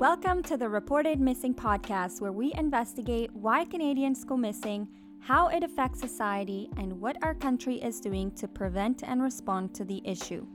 Welcome 0.00 0.42
to 0.44 0.56
the 0.56 0.66
Reported 0.66 1.20
Missing 1.20 1.56
podcast, 1.56 2.22
where 2.22 2.32
we 2.32 2.54
investigate 2.54 3.28
why 3.34 3.66
Canadians 3.66 4.24
go 4.24 4.34
missing, 4.34 4.88
how 5.18 5.48
it 5.48 5.62
affects 5.62 6.00
society, 6.00 6.70
and 6.78 6.98
what 7.02 7.18
our 7.22 7.34
country 7.34 7.74
is 7.74 8.00
doing 8.00 8.30
to 8.30 8.48
prevent 8.48 9.02
and 9.02 9.22
respond 9.22 9.74
to 9.74 9.84
the 9.84 10.00
issue. 10.06 10.46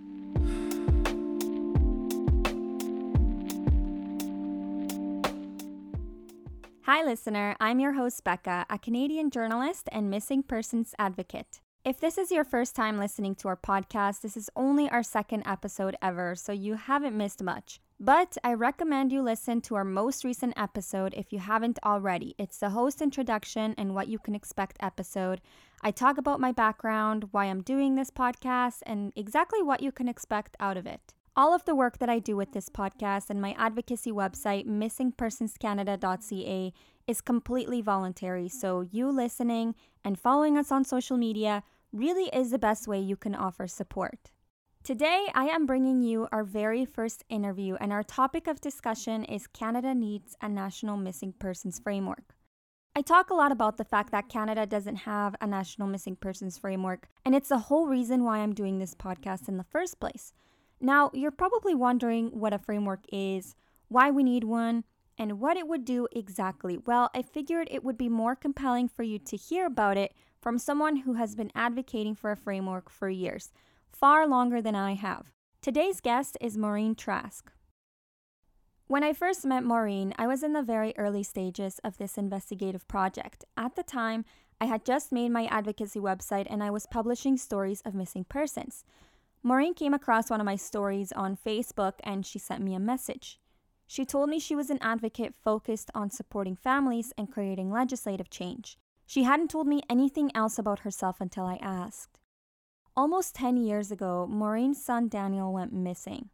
Hi, 6.81 7.03
listener. 7.03 7.55
I'm 7.59 7.79
your 7.79 7.93
host, 7.93 8.23
Becca, 8.23 8.65
a 8.67 8.79
Canadian 8.79 9.29
journalist 9.29 9.87
and 9.91 10.09
missing 10.09 10.41
persons 10.41 10.95
advocate. 10.97 11.61
If 11.83 11.99
this 11.99 12.17
is 12.17 12.31
your 12.31 12.45
first 12.45 12.75
time 12.75 12.97
listening 12.97 13.35
to 13.35 13.49
our 13.49 13.57
podcast, 13.57 14.21
this 14.21 14.35
is 14.35 14.49
only 14.55 14.89
our 14.89 15.03
second 15.03 15.43
episode 15.45 15.95
ever, 16.01 16.33
so 16.33 16.51
you 16.51 16.73
haven't 16.73 17.15
missed 17.15 17.43
much. 17.43 17.79
But 17.99 18.37
I 18.43 18.53
recommend 18.53 19.13
you 19.13 19.21
listen 19.21 19.61
to 19.61 19.75
our 19.75 19.85
most 19.85 20.25
recent 20.25 20.53
episode 20.57 21.13
if 21.15 21.31
you 21.31 21.39
haven't 21.39 21.79
already. 21.85 22.35
It's 22.37 22.57
the 22.57 22.71
host 22.71 23.01
introduction 23.01 23.73
and 23.77 23.95
what 23.95 24.09
you 24.09 24.19
can 24.19 24.35
expect 24.35 24.75
episode. 24.81 25.39
I 25.81 25.91
talk 25.91 26.17
about 26.17 26.41
my 26.41 26.51
background, 26.51 27.29
why 27.31 27.45
I'm 27.45 27.61
doing 27.61 27.95
this 27.95 28.11
podcast, 28.11 28.79
and 28.85 29.13
exactly 29.15 29.63
what 29.63 29.81
you 29.81 29.93
can 29.93 30.09
expect 30.09 30.57
out 30.59 30.75
of 30.75 30.85
it. 30.85 31.13
All 31.37 31.53
of 31.53 31.63
the 31.63 31.75
work 31.75 31.99
that 31.99 32.09
I 32.09 32.19
do 32.19 32.35
with 32.35 32.51
this 32.51 32.67
podcast 32.67 33.29
and 33.29 33.41
my 33.41 33.55
advocacy 33.57 34.11
website, 34.11 34.67
missingpersonscanada.ca, 34.67 36.73
is 37.07 37.21
completely 37.21 37.81
voluntary. 37.81 38.49
So, 38.49 38.81
you 38.81 39.09
listening 39.09 39.75
and 40.03 40.19
following 40.19 40.57
us 40.57 40.71
on 40.71 40.83
social 40.83 41.17
media 41.17 41.63
really 41.93 42.29
is 42.33 42.51
the 42.51 42.59
best 42.59 42.89
way 42.89 42.99
you 42.99 43.15
can 43.15 43.35
offer 43.35 43.67
support. 43.67 44.31
Today, 44.85 45.25
I 45.33 45.45
am 45.45 45.65
bringing 45.65 46.03
you 46.03 46.27
our 46.31 46.43
very 46.43 46.85
first 46.85 47.23
interview, 47.27 47.73
and 47.73 47.91
our 47.91 48.03
topic 48.03 48.45
of 48.45 48.61
discussion 48.61 49.23
is 49.23 49.47
Canada 49.47 49.95
needs 49.95 50.35
a 50.43 50.47
national 50.47 50.95
missing 50.95 51.33
persons 51.39 51.79
framework. 51.79 52.35
I 52.95 53.01
talk 53.01 53.31
a 53.31 53.33
lot 53.33 53.51
about 53.51 53.77
the 53.77 53.83
fact 53.83 54.11
that 54.11 54.29
Canada 54.29 54.67
doesn't 54.67 54.97
have 54.97 55.35
a 55.41 55.47
national 55.47 55.87
missing 55.87 56.15
persons 56.15 56.59
framework, 56.59 57.07
and 57.25 57.33
it's 57.33 57.49
the 57.49 57.57
whole 57.57 57.87
reason 57.87 58.23
why 58.23 58.37
I'm 58.37 58.53
doing 58.53 58.77
this 58.77 58.93
podcast 58.93 59.47
in 59.47 59.57
the 59.57 59.63
first 59.63 59.99
place. 59.99 60.33
Now, 60.79 61.09
you're 61.15 61.31
probably 61.31 61.73
wondering 61.73 62.27
what 62.27 62.53
a 62.53 62.59
framework 62.59 63.05
is, 63.11 63.55
why 63.87 64.11
we 64.11 64.21
need 64.21 64.43
one, 64.43 64.83
and 65.17 65.39
what 65.39 65.57
it 65.57 65.67
would 65.67 65.83
do 65.83 66.07
exactly. 66.11 66.77
Well, 66.77 67.09
I 67.15 67.23
figured 67.23 67.69
it 67.71 67.83
would 67.83 67.97
be 67.97 68.07
more 68.07 68.35
compelling 68.35 68.87
for 68.87 69.01
you 69.01 69.17
to 69.17 69.35
hear 69.35 69.65
about 69.65 69.97
it 69.97 70.13
from 70.39 70.59
someone 70.59 70.97
who 70.97 71.13
has 71.13 71.33
been 71.33 71.51
advocating 71.55 72.13
for 72.13 72.29
a 72.31 72.37
framework 72.37 72.91
for 72.91 73.09
years, 73.09 73.51
far 73.99 74.27
longer 74.27 74.61
than 74.61 74.75
I 74.75 74.93
have. 74.95 75.31
Today's 75.61 76.01
guest 76.01 76.37
is 76.41 76.57
Maureen 76.57 76.95
Trask. 76.95 77.51
When 78.87 79.03
I 79.03 79.13
first 79.13 79.45
met 79.45 79.63
Maureen, 79.63 80.13
I 80.17 80.27
was 80.27 80.43
in 80.43 80.53
the 80.53 80.61
very 80.61 80.93
early 80.97 81.23
stages 81.23 81.79
of 81.79 81.97
this 81.97 82.17
investigative 82.17 82.87
project. 82.87 83.45
At 83.57 83.75
the 83.75 83.83
time, 83.83 84.25
I 84.59 84.65
had 84.65 84.85
just 84.85 85.11
made 85.11 85.31
my 85.31 85.45
advocacy 85.45 85.99
website 85.99 86.45
and 86.49 86.61
I 86.61 86.69
was 86.69 86.85
publishing 86.85 87.37
stories 87.37 87.81
of 87.81 87.95
missing 87.95 88.25
persons. 88.25 88.83
Maureen 89.41 89.73
came 89.73 89.93
across 89.93 90.29
one 90.29 90.41
of 90.41 90.45
my 90.45 90.55
stories 90.57 91.11
on 91.13 91.37
Facebook 91.37 91.93
and 92.03 92.25
she 92.25 92.37
sent 92.37 92.63
me 92.63 92.75
a 92.75 92.79
message. 92.79 93.39
She 93.87 94.05
told 94.05 94.29
me 94.29 94.39
she 94.39 94.55
was 94.55 94.69
an 94.69 94.79
advocate 94.81 95.33
focused 95.33 95.89
on 95.95 96.09
supporting 96.09 96.55
families 96.55 97.13
and 97.17 97.31
creating 97.31 97.71
legislative 97.71 98.29
change. 98.29 98.77
She 99.05 99.23
hadn't 99.23 99.51
told 99.51 99.67
me 99.67 99.83
anything 99.89 100.31
else 100.35 100.59
about 100.59 100.79
herself 100.79 101.21
until 101.21 101.45
I 101.45 101.59
asked. 101.61 102.19
Almost 102.97 103.35
10 103.35 103.57
years 103.57 103.91
ago, 103.91 104.25
Maureen's 104.25 104.81
son 104.81 105.09
Daniel 105.09 105.51
went 105.51 105.73
missing. 105.73 106.29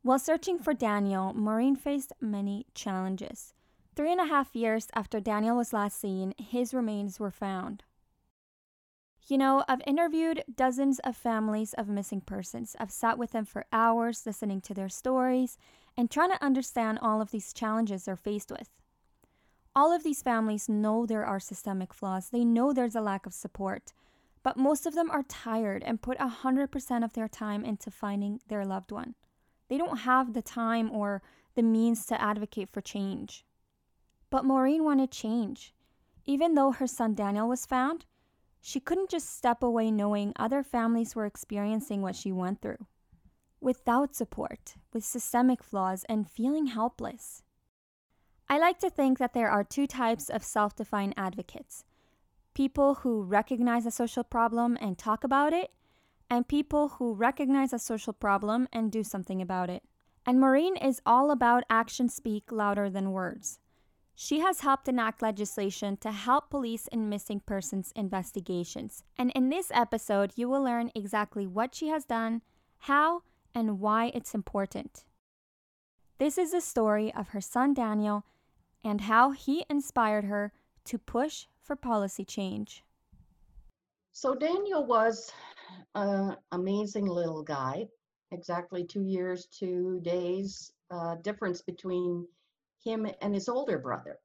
While 0.00 0.18
searching 0.18 0.58
for 0.58 0.72
Daniel, 0.72 1.34
Maureen 1.34 1.76
faced 1.76 2.14
many 2.22 2.64
challenges. 2.74 3.52
Three 3.94 4.10
and 4.10 4.20
a 4.20 4.26
half 4.26 4.56
years 4.56 4.88
after 4.94 5.20
Daniel 5.20 5.58
was 5.58 5.74
last 5.74 6.00
seen, 6.00 6.32
his 6.38 6.72
remains 6.72 7.20
were 7.20 7.30
found. 7.30 7.84
You 9.26 9.36
know, 9.36 9.62
I've 9.68 9.82
interviewed 9.86 10.42
dozens 10.54 11.00
of 11.00 11.16
families 11.16 11.74
of 11.74 11.86
missing 11.88 12.22
persons. 12.22 12.74
I've 12.80 12.90
sat 12.90 13.18
with 13.18 13.32
them 13.32 13.44
for 13.44 13.66
hours 13.70 14.24
listening 14.24 14.62
to 14.62 14.74
their 14.74 14.88
stories 14.88 15.58
and 15.98 16.10
trying 16.10 16.30
to 16.30 16.42
understand 16.42 16.98
all 17.02 17.20
of 17.20 17.30
these 17.30 17.52
challenges 17.52 18.04
they're 18.04 18.16
faced 18.16 18.50
with. 18.50 18.70
All 19.76 19.92
of 19.92 20.02
these 20.02 20.22
families 20.22 20.66
know 20.66 21.04
there 21.04 21.26
are 21.26 21.40
systemic 21.40 21.92
flaws, 21.92 22.30
they 22.30 22.44
know 22.44 22.72
there's 22.72 22.96
a 22.96 23.02
lack 23.02 23.26
of 23.26 23.34
support, 23.34 23.92
but 24.44 24.58
most 24.58 24.86
of 24.86 24.94
them 24.94 25.10
are 25.10 25.22
tired 25.24 25.82
and 25.82 26.02
put 26.02 26.18
100% 26.18 27.04
of 27.04 27.14
their 27.14 27.26
time 27.26 27.64
into 27.64 27.90
finding 27.90 28.40
their 28.46 28.64
loved 28.64 28.92
one. 28.92 29.14
They 29.68 29.78
don't 29.78 30.00
have 30.00 30.34
the 30.34 30.42
time 30.42 30.92
or 30.92 31.22
the 31.54 31.62
means 31.62 32.04
to 32.06 32.20
advocate 32.20 32.68
for 32.68 32.82
change. 32.82 33.44
But 34.28 34.44
Maureen 34.44 34.84
wanted 34.84 35.10
change. 35.10 35.74
Even 36.26 36.54
though 36.54 36.72
her 36.72 36.86
son 36.86 37.14
Daniel 37.14 37.48
was 37.48 37.64
found, 37.64 38.04
she 38.60 38.80
couldn't 38.80 39.10
just 39.10 39.34
step 39.34 39.62
away 39.62 39.90
knowing 39.90 40.34
other 40.36 40.62
families 40.62 41.16
were 41.16 41.26
experiencing 41.26 42.02
what 42.02 42.14
she 42.14 42.30
went 42.30 42.60
through. 42.60 42.86
Without 43.60 44.14
support, 44.14 44.74
with 44.92 45.04
systemic 45.04 45.62
flaws, 45.62 46.04
and 46.06 46.28
feeling 46.28 46.66
helpless. 46.66 47.42
I 48.46 48.58
like 48.58 48.78
to 48.80 48.90
think 48.90 49.18
that 49.18 49.32
there 49.32 49.50
are 49.50 49.64
two 49.64 49.86
types 49.86 50.28
of 50.28 50.44
self 50.44 50.76
defined 50.76 51.14
advocates 51.16 51.84
people 52.54 52.96
who 52.96 53.22
recognize 53.22 53.84
a 53.84 53.90
social 53.90 54.24
problem 54.24 54.78
and 54.80 54.96
talk 54.96 55.24
about 55.24 55.52
it, 55.52 55.72
and 56.30 56.48
people 56.48 56.88
who 56.88 57.12
recognize 57.12 57.72
a 57.72 57.78
social 57.78 58.12
problem 58.12 58.68
and 58.72 58.90
do 58.90 59.04
something 59.04 59.42
about 59.42 59.68
it. 59.68 59.82
And 60.24 60.40
Maureen 60.40 60.76
is 60.76 61.02
all 61.04 61.30
about 61.30 61.64
actions 61.68 62.14
speak 62.14 62.50
louder 62.50 62.88
than 62.88 63.12
words. 63.12 63.58
She 64.14 64.40
has 64.40 64.60
helped 64.60 64.88
enact 64.88 65.22
legislation 65.22 65.96
to 65.98 66.12
help 66.12 66.48
police 66.48 66.86
in 66.86 67.08
missing 67.08 67.40
persons 67.40 67.92
investigations. 67.96 69.02
And 69.18 69.32
in 69.34 69.48
this 69.48 69.70
episode, 69.74 70.32
you 70.36 70.48
will 70.48 70.62
learn 70.62 70.92
exactly 70.94 71.46
what 71.46 71.74
she 71.74 71.88
has 71.88 72.04
done, 72.04 72.42
how, 72.78 73.22
and 73.54 73.80
why 73.80 74.12
it's 74.14 74.34
important. 74.34 75.04
This 76.18 76.38
is 76.38 76.52
the 76.52 76.60
story 76.60 77.12
of 77.12 77.28
her 77.28 77.40
son 77.40 77.74
Daniel 77.74 78.24
and 78.84 79.02
how 79.02 79.32
he 79.32 79.66
inspired 79.68 80.24
her 80.24 80.52
to 80.84 80.98
push 80.98 81.46
for 81.64 81.76
policy 81.76 82.24
change. 82.24 82.84
So, 84.12 84.34
Daniel 84.34 84.86
was 84.86 85.32
an 85.94 86.36
amazing 86.52 87.06
little 87.06 87.42
guy, 87.42 87.88
exactly 88.30 88.84
two 88.84 89.02
years, 89.02 89.46
two 89.46 90.00
days 90.02 90.72
uh, 90.90 91.16
difference 91.16 91.62
between 91.62 92.26
him 92.84 93.06
and 93.20 93.34
his 93.34 93.48
older 93.48 93.78
brother. 93.78 94.18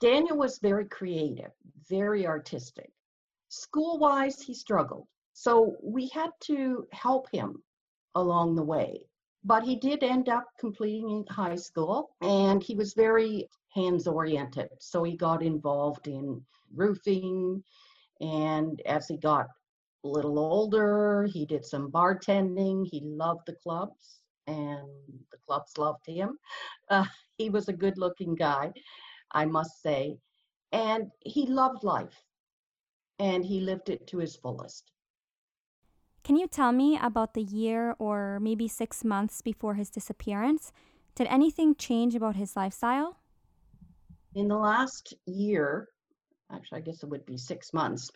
Daniel 0.00 0.36
was 0.36 0.58
very 0.58 0.86
creative, 0.86 1.52
very 1.88 2.26
artistic. 2.26 2.90
School 3.48 3.98
wise, 3.98 4.40
he 4.40 4.54
struggled. 4.54 5.06
So, 5.34 5.76
we 5.82 6.08
had 6.08 6.30
to 6.44 6.86
help 6.92 7.30
him 7.30 7.62
along 8.14 8.56
the 8.56 8.64
way 8.64 9.06
but 9.44 9.64
he 9.64 9.76
did 9.76 10.02
end 10.02 10.28
up 10.28 10.44
completing 10.58 11.24
high 11.28 11.56
school 11.56 12.14
and 12.20 12.62
he 12.62 12.74
was 12.74 12.94
very 12.94 13.48
hands 13.74 14.06
oriented 14.06 14.68
so 14.78 15.02
he 15.02 15.16
got 15.16 15.42
involved 15.42 16.06
in 16.06 16.40
roofing 16.74 17.62
and 18.20 18.80
as 18.86 19.08
he 19.08 19.16
got 19.16 19.46
a 20.04 20.08
little 20.08 20.38
older 20.38 21.28
he 21.32 21.46
did 21.46 21.64
some 21.64 21.90
bartending 21.90 22.86
he 22.90 23.00
loved 23.04 23.42
the 23.46 23.56
clubs 23.62 24.20
and 24.46 24.88
the 25.30 25.38
clubs 25.46 25.78
loved 25.78 26.06
him 26.06 26.38
uh, 26.90 27.04
he 27.38 27.48
was 27.48 27.68
a 27.68 27.72
good 27.72 27.96
looking 27.96 28.34
guy 28.34 28.72
i 29.32 29.44
must 29.44 29.82
say 29.82 30.16
and 30.72 31.10
he 31.20 31.46
loved 31.46 31.84
life 31.84 32.24
and 33.18 33.44
he 33.44 33.60
lived 33.60 33.88
it 33.88 34.06
to 34.06 34.18
his 34.18 34.36
fullest 34.36 34.92
can 36.24 36.36
you 36.36 36.46
tell 36.46 36.70
me 36.70 36.96
about 37.02 37.34
the 37.34 37.42
year 37.42 37.96
or 37.98 38.38
maybe 38.40 38.68
six 38.68 39.02
months 39.02 39.42
before 39.42 39.74
his 39.74 39.90
disappearance? 39.90 40.70
Did 41.16 41.26
anything 41.26 41.74
change 41.74 42.14
about 42.14 42.36
his 42.36 42.54
lifestyle? 42.54 43.16
In 44.34 44.48
the 44.48 44.56
last 44.56 45.12
year, 45.26 45.88
actually, 46.50 46.78
I 46.78 46.82
guess 46.82 47.02
it 47.02 47.08
would 47.10 47.26
be 47.26 47.36
six 47.36 47.74
months, 47.74 48.10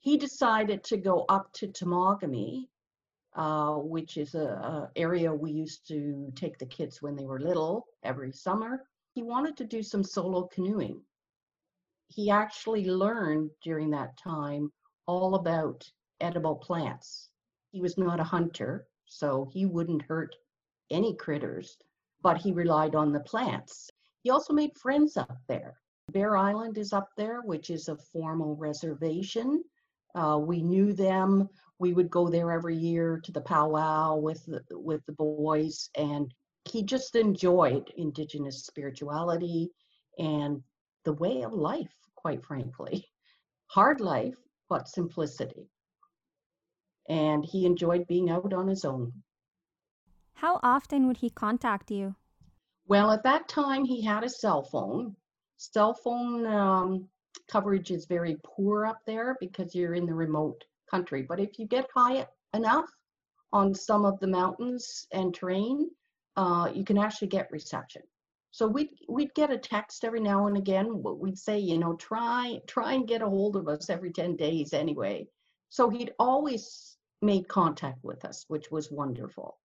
he 0.00 0.18
decided 0.18 0.84
to 0.84 0.98
go 0.98 1.24
up 1.30 1.50
to 1.54 1.68
Temagami, 1.68 2.68
uh, 3.34 3.76
which 3.76 4.18
is 4.18 4.34
a, 4.34 4.44
a 4.44 4.90
area 4.94 5.32
we 5.32 5.50
used 5.50 5.88
to 5.88 6.30
take 6.36 6.58
the 6.58 6.66
kids 6.66 7.00
when 7.00 7.16
they 7.16 7.24
were 7.24 7.40
little 7.40 7.86
every 8.02 8.30
summer. 8.30 8.84
He 9.14 9.22
wanted 9.22 9.56
to 9.56 9.64
do 9.64 9.82
some 9.82 10.04
solo 10.04 10.48
canoeing. 10.48 11.00
He 12.08 12.30
actually 12.30 12.84
learned 12.84 13.50
during 13.62 13.90
that 13.90 14.18
time 14.18 14.70
all 15.06 15.34
about 15.34 15.90
edible 16.20 16.56
plants. 16.56 17.30
He 17.70 17.80
was 17.80 17.96
not 17.96 18.20
a 18.20 18.24
hunter, 18.24 18.86
so 19.06 19.48
he 19.52 19.64
wouldn't 19.64 20.02
hurt 20.02 20.36
any 20.90 21.16
critters, 21.16 21.78
but 22.22 22.36
he 22.36 22.52
relied 22.52 22.94
on 22.94 23.12
the 23.12 23.20
plants. 23.20 23.90
He 24.22 24.30
also 24.30 24.52
made 24.52 24.76
friends 24.76 25.16
up 25.16 25.38
there. 25.48 25.78
Bear 26.12 26.36
Island 26.36 26.78
is 26.78 26.92
up 26.92 27.10
there, 27.16 27.40
which 27.42 27.70
is 27.70 27.88
a 27.88 27.96
formal 27.96 28.56
reservation. 28.56 29.62
Uh, 30.14 30.38
we 30.40 30.62
knew 30.62 30.92
them. 30.92 31.48
We 31.78 31.92
would 31.92 32.10
go 32.10 32.28
there 32.28 32.50
every 32.50 32.76
year 32.76 33.20
to 33.24 33.32
the 33.32 33.40
powwow 33.40 34.16
with 34.16 34.44
the, 34.46 34.62
with 34.70 35.04
the 35.06 35.12
boys 35.12 35.90
and 35.96 36.32
he 36.64 36.82
just 36.82 37.16
enjoyed 37.16 37.90
indigenous 37.96 38.64
spirituality 38.64 39.70
and 40.18 40.62
the 41.04 41.12
way 41.14 41.42
of 41.42 41.52
life, 41.52 41.94
quite 42.14 42.44
frankly. 42.44 43.06
Hard 43.68 44.00
life, 44.00 44.36
but 44.68 44.88
simplicity. 44.88 45.70
And 47.08 47.44
he 47.44 47.64
enjoyed 47.64 48.06
being 48.06 48.28
out 48.30 48.52
on 48.52 48.68
his 48.68 48.84
own. 48.84 49.12
How 50.34 50.60
often 50.62 51.06
would 51.06 51.18
he 51.18 51.30
contact 51.30 51.90
you? 51.90 52.16
Well, 52.88 53.10
at 53.10 53.22
that 53.24 53.48
time, 53.48 53.84
he 53.84 54.00
had 54.00 54.24
a 54.24 54.30
cell 54.30 54.62
phone. 54.62 55.14
Cell 55.58 55.92
phone 55.92 56.46
um, 56.46 57.08
coverage 57.46 57.90
is 57.90 58.06
very 58.06 58.38
poor 58.42 58.86
up 58.86 59.00
there 59.06 59.36
because 59.40 59.74
you're 59.74 59.92
in 59.92 60.06
the 60.06 60.14
remote 60.14 60.64
country. 60.90 61.20
But 61.20 61.38
if 61.38 61.58
you 61.58 61.66
get 61.66 61.86
high 61.94 62.26
enough 62.54 62.88
on 63.52 63.74
some 63.74 64.06
of 64.06 64.18
the 64.20 64.26
mountains 64.26 65.06
and 65.12 65.34
terrain, 65.34 65.90
uh, 66.36 66.70
you 66.74 66.82
can 66.82 66.96
actually 66.96 67.28
get 67.28 67.52
reception. 67.52 68.00
So 68.52 68.66
we'd 68.66 68.88
we'd 69.06 69.34
get 69.34 69.50
a 69.50 69.58
text 69.58 70.02
every 70.02 70.20
now 70.20 70.46
and 70.46 70.56
again. 70.56 71.02
We'd 71.02 71.38
say, 71.38 71.58
you 71.58 71.76
know, 71.76 71.94
try 71.96 72.58
try 72.66 72.94
and 72.94 73.06
get 73.06 73.20
a 73.20 73.28
hold 73.28 73.56
of 73.56 73.68
us 73.68 73.90
every 73.90 74.12
ten 74.12 74.34
days 74.34 74.72
anyway. 74.72 75.28
So 75.68 75.90
he'd 75.90 76.14
always 76.18 76.96
made 77.20 77.48
contact 77.48 78.02
with 78.02 78.24
us, 78.24 78.46
which 78.48 78.70
was 78.70 78.90
wonderful. 78.90 79.58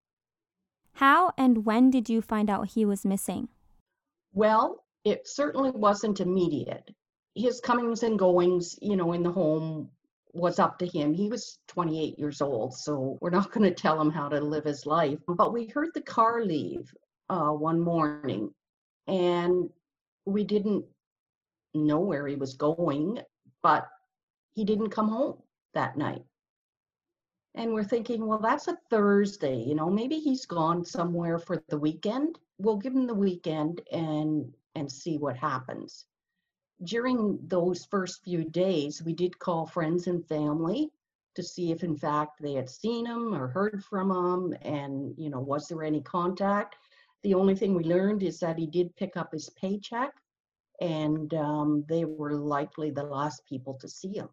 How 1.04 1.34
and 1.38 1.66
when 1.66 1.90
did 1.90 2.08
you 2.08 2.22
find 2.22 2.50
out 2.50 2.70
he 2.76 2.86
was 2.86 3.04
missing? 3.04 3.50
Well, 4.32 4.86
it 5.04 5.28
certainly 5.28 5.72
wasn't 5.72 6.22
immediate. 6.22 6.90
His 7.36 7.60
comings 7.60 8.04
and 8.04 8.18
goings, 8.18 8.80
you 8.82 8.96
know, 8.96 9.12
in 9.12 9.22
the 9.22 9.30
home 9.30 9.90
was 10.32 10.60
up 10.60 10.80
to 10.80 10.86
him. 10.86 11.14
He 11.14 11.28
was 11.28 11.60
28 11.68 12.18
years 12.18 12.40
old, 12.42 12.74
so 12.74 13.18
we're 13.20 13.32
not 13.32 13.52
going 13.52 13.70
to 13.70 13.76
tell 13.76 14.00
him 14.00 14.12
how 14.12 14.30
to 14.30 14.40
live 14.40 14.64
his 14.64 14.86
life. 14.86 15.20
But 15.28 15.52
we 15.52 15.68
heard 15.68 15.90
the 15.94 16.02
car 16.04 16.46
leave 16.46 16.90
uh, 17.28 17.50
one 17.50 17.82
morning, 17.82 18.54
and 19.06 19.70
we 20.26 20.46
didn't 20.46 20.86
know 21.74 22.00
where 22.00 22.26
he 22.28 22.36
was 22.36 22.54
going, 22.54 23.20
but 23.62 23.90
he 24.54 24.64
didn't 24.64 24.92
come 24.92 25.10
home 25.10 25.36
that 25.74 25.98
night. 25.98 26.24
And 27.56 27.74
we're 27.74 27.84
thinking, 27.84 28.26
well, 28.26 28.40
that's 28.40 28.68
a 28.68 28.78
Thursday, 28.90 29.58
you 29.58 29.76
know, 29.76 29.90
maybe 29.90 30.18
he's 30.18 30.46
gone 30.46 30.84
somewhere 30.84 31.38
for 31.38 31.64
the 31.70 31.78
weekend. 31.78 32.40
We'll 32.58 32.78
give 32.78 32.94
him 32.94 33.06
the 33.06 33.14
weekend 33.14 33.82
and 33.92 34.52
and 34.76 34.92
see 34.92 35.18
what 35.20 35.38
happens. 35.38 36.06
During 36.84 37.40
those 37.48 37.86
first 37.86 38.24
few 38.24 38.44
days, 38.44 39.04
we 39.04 39.14
did 39.14 39.38
call 39.38 39.68
friends 39.68 40.08
and 40.08 40.28
family 40.28 40.90
to 41.36 41.44
see 41.44 41.72
if 41.72 41.84
in 41.84 41.96
fact 41.96 42.42
they 42.42 42.54
had 42.54 42.70
seen 42.70 43.06
him 43.06 43.34
or 43.36 43.48
heard 43.48 43.84
from 43.84 44.10
him 44.10 44.58
and 44.64 45.14
you 45.18 45.30
know 45.30 45.40
was 45.40 45.68
there 45.68 45.84
any 45.84 46.02
contact. 46.02 46.76
The 47.22 47.36
only 47.36 47.56
thing 47.56 47.76
we 47.76 47.84
learned 47.84 48.24
is 48.24 48.40
that 48.40 48.58
he 48.58 48.66
did 48.66 48.96
pick 48.96 49.16
up 49.16 49.32
his 49.32 49.50
paycheck 49.52 50.12
and 50.82 51.34
um, 51.36 51.86
they 51.88 52.04
were 52.04 52.34
likely 52.34 52.90
the 52.90 53.04
last 53.04 53.46
people 53.46 53.76
to 53.76 53.88
see 53.88 54.14
him 54.18 54.30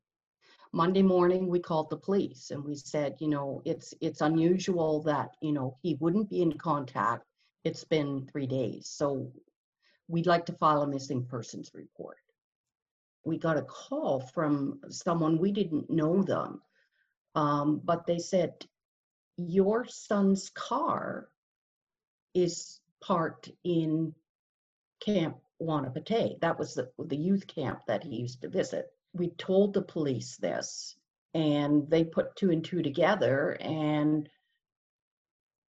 monday 0.72 1.02
morning 1.02 1.49
we 1.49 1.58
called 1.58 1.90
the 1.90 1.96
police 1.96 2.50
and 2.50 2.64
we 2.64 2.75
said 2.75 3.17
you 3.19 3.28
know 3.28 3.61
it's 3.64 3.94
it's 4.00 4.20
unusual 4.20 5.02
that 5.02 5.31
you 5.40 5.52
know 5.52 5.76
he 5.82 5.96
wouldn't 6.00 6.28
be 6.31 6.43
in 6.43 6.52
contact 6.52 7.25
it's 7.64 7.84
been 7.84 8.26
three 8.31 8.46
days 8.46 8.88
so 8.88 9.31
we'd 10.08 10.26
like 10.26 10.46
to 10.46 10.52
file 10.52 10.82
a 10.82 10.87
missing 10.87 11.25
persons 11.25 11.70
report 11.75 12.19
we 13.25 13.37
got 13.37 13.58
a 13.58 13.62
call 13.62 14.20
from 14.20 14.81
someone 14.88 15.38
we 15.38 15.52
didn't 15.52 15.90
know 15.90 16.22
them 16.22 16.61
um, 17.34 17.81
but 17.84 18.06
they 18.06 18.19
said 18.19 18.52
your 19.37 19.87
son's 19.87 20.50
car 20.50 21.28
is 22.34 22.81
parked 23.00 23.50
in 23.64 24.14
camp 25.05 25.37
Wanapitei. 25.61 26.40
That 26.40 26.58
was 26.58 26.75
the, 26.75 26.90
the 26.99 27.17
youth 27.17 27.46
camp 27.46 27.82
that 27.87 28.02
he 28.02 28.17
used 28.17 28.43
to 28.43 28.49
visit. 28.49 28.93
We 29.12 29.31
told 29.31 29.75
the 29.75 29.83
police 29.83 30.37
this, 30.37 30.97
and 31.35 31.89
they 31.91 32.05
put 32.05 32.37
two 32.37 32.51
and 32.51 32.65
two 32.65 32.83
together, 32.83 33.57
and 33.61 34.29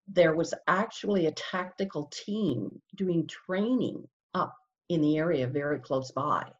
there 0.08 0.34
was 0.34 0.54
actually 0.66 1.26
a 1.26 1.32
tactical 1.32 2.10
team 2.12 2.80
doing 2.96 3.26
training 3.26 4.08
up 4.34 4.54
in 4.88 5.00
the 5.00 5.16
area 5.18 5.46
very 5.46 5.78
close 5.78 6.10
by. 6.10 6.50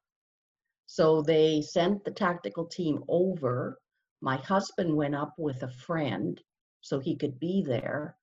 So 0.87 1.23
they 1.23 1.63
sent 1.63 2.05
the 2.05 2.11
tactical 2.11 2.67
team 2.67 3.05
over. 3.09 3.79
My 4.21 4.37
husband 4.37 4.95
went 4.95 5.15
up 5.15 5.35
with 5.37 5.63
a 5.63 5.71
friend 5.71 6.41
so 6.81 6.99
he 6.99 7.17
could 7.17 7.39
be 7.39 7.63
there. 7.63 8.17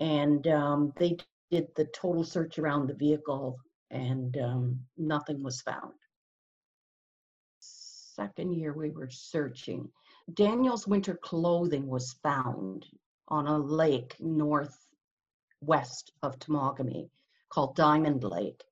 And 0.00 0.46
um, 0.48 0.92
they 0.96 1.16
did 1.50 1.68
the 1.76 1.86
total 1.86 2.24
search 2.24 2.58
around 2.58 2.88
the 2.88 2.94
vehicle 2.94 3.58
and 3.90 4.36
um, 4.38 4.80
nothing 4.96 5.42
was 5.42 5.60
found. 5.60 5.92
Second 8.14 8.52
year 8.52 8.74
we 8.74 8.90
were 8.90 9.08
searching. 9.08 9.90
Daniel's 10.34 10.86
winter 10.86 11.14
clothing 11.14 11.86
was 11.86 12.12
found 12.22 12.84
on 13.28 13.46
a 13.46 13.56
lake 13.56 14.16
northwest 14.20 16.12
of 16.22 16.38
Temagami 16.38 17.08
called 17.48 17.74
Diamond 17.74 18.22
Lake. 18.22 18.62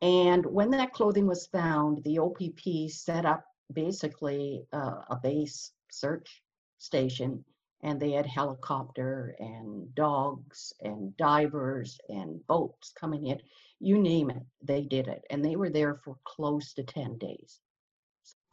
And 0.00 0.46
when 0.46 0.70
that 0.70 0.94
clothing 0.94 1.26
was 1.26 1.46
found, 1.48 2.02
the 2.04 2.18
OPP 2.18 2.90
set 2.90 3.26
up 3.26 3.44
basically 3.70 4.66
uh, 4.72 5.02
a 5.10 5.16
base 5.22 5.72
search 5.90 6.42
station, 6.78 7.44
and 7.82 8.00
they 8.00 8.12
had 8.12 8.24
helicopter 8.24 9.36
and 9.40 9.94
dogs 9.94 10.72
and 10.80 11.14
divers 11.18 11.98
and 12.08 12.46
boats 12.46 12.92
coming 12.98 13.26
in. 13.26 13.42
You 13.78 13.98
name 13.98 14.30
it, 14.30 14.42
they 14.62 14.84
did 14.84 15.06
it. 15.08 15.22
And 15.28 15.44
they 15.44 15.56
were 15.56 15.70
there 15.70 15.96
for 15.96 16.16
close 16.24 16.72
to 16.74 16.82
10 16.82 17.18
days. 17.18 17.60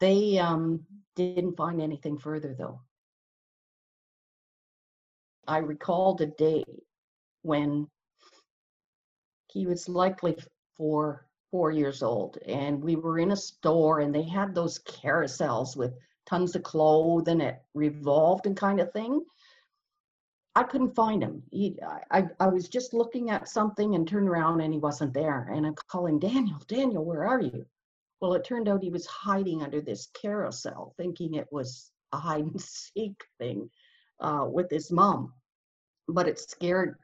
They 0.02 0.36
um, 0.36 0.84
didn't 1.14 1.56
find 1.56 1.80
anything 1.80 2.18
further, 2.18 2.56
though. 2.58 2.80
I 5.46 5.58
recalled 5.58 6.20
a 6.20 6.26
day 6.26 6.64
when 7.42 7.86
he 9.52 9.68
was 9.68 9.88
likely 9.88 10.36
four 10.76 11.28
four 11.52 11.70
years 11.70 12.02
old 12.02 12.38
and 12.48 12.82
we 12.82 12.96
were 12.96 13.20
in 13.20 13.30
a 13.30 13.36
store 13.36 14.00
and 14.00 14.12
they 14.12 14.24
had 14.24 14.54
those 14.56 14.80
carousels 14.80 15.76
with 15.76 15.94
tons 16.26 16.56
of 16.56 16.64
clothes 16.64 17.28
and 17.28 17.40
it 17.40 17.62
revolved 17.74 18.46
and 18.46 18.56
kind 18.56 18.80
of 18.80 18.92
thing. 18.92 19.24
I 20.56 20.64
couldn't 20.64 20.96
find 20.96 21.22
him. 21.22 21.44
He, 21.52 21.78
I, 22.10 22.24
I 22.40 22.48
was 22.48 22.68
just 22.68 22.92
looking 22.92 23.30
at 23.30 23.48
something 23.48 23.94
and 23.94 24.08
turned 24.08 24.28
around 24.28 24.62
and 24.62 24.72
he 24.72 24.80
wasn't 24.80 25.14
there 25.14 25.48
and 25.54 25.64
i'm 25.64 25.76
calling 25.86 26.18
daniel 26.18 26.58
daniel 26.66 27.04
where 27.04 27.24
are 27.24 27.40
you 27.40 27.64
well 28.22 28.32
it 28.32 28.44
turned 28.44 28.68
out 28.68 28.82
he 28.82 28.88
was 28.88 29.06
hiding 29.06 29.62
under 29.62 29.82
this 29.82 30.08
carousel 30.14 30.94
thinking 30.96 31.34
it 31.34 31.48
was 31.52 31.90
a 32.12 32.16
hide 32.16 32.44
and 32.44 32.60
seek 32.96 33.22
thing 33.38 33.68
uh, 34.20 34.46
with 34.50 34.70
his 34.70 34.90
mom 34.90 35.34
but 36.08 36.26
it 36.26 36.38
scared 36.38 36.96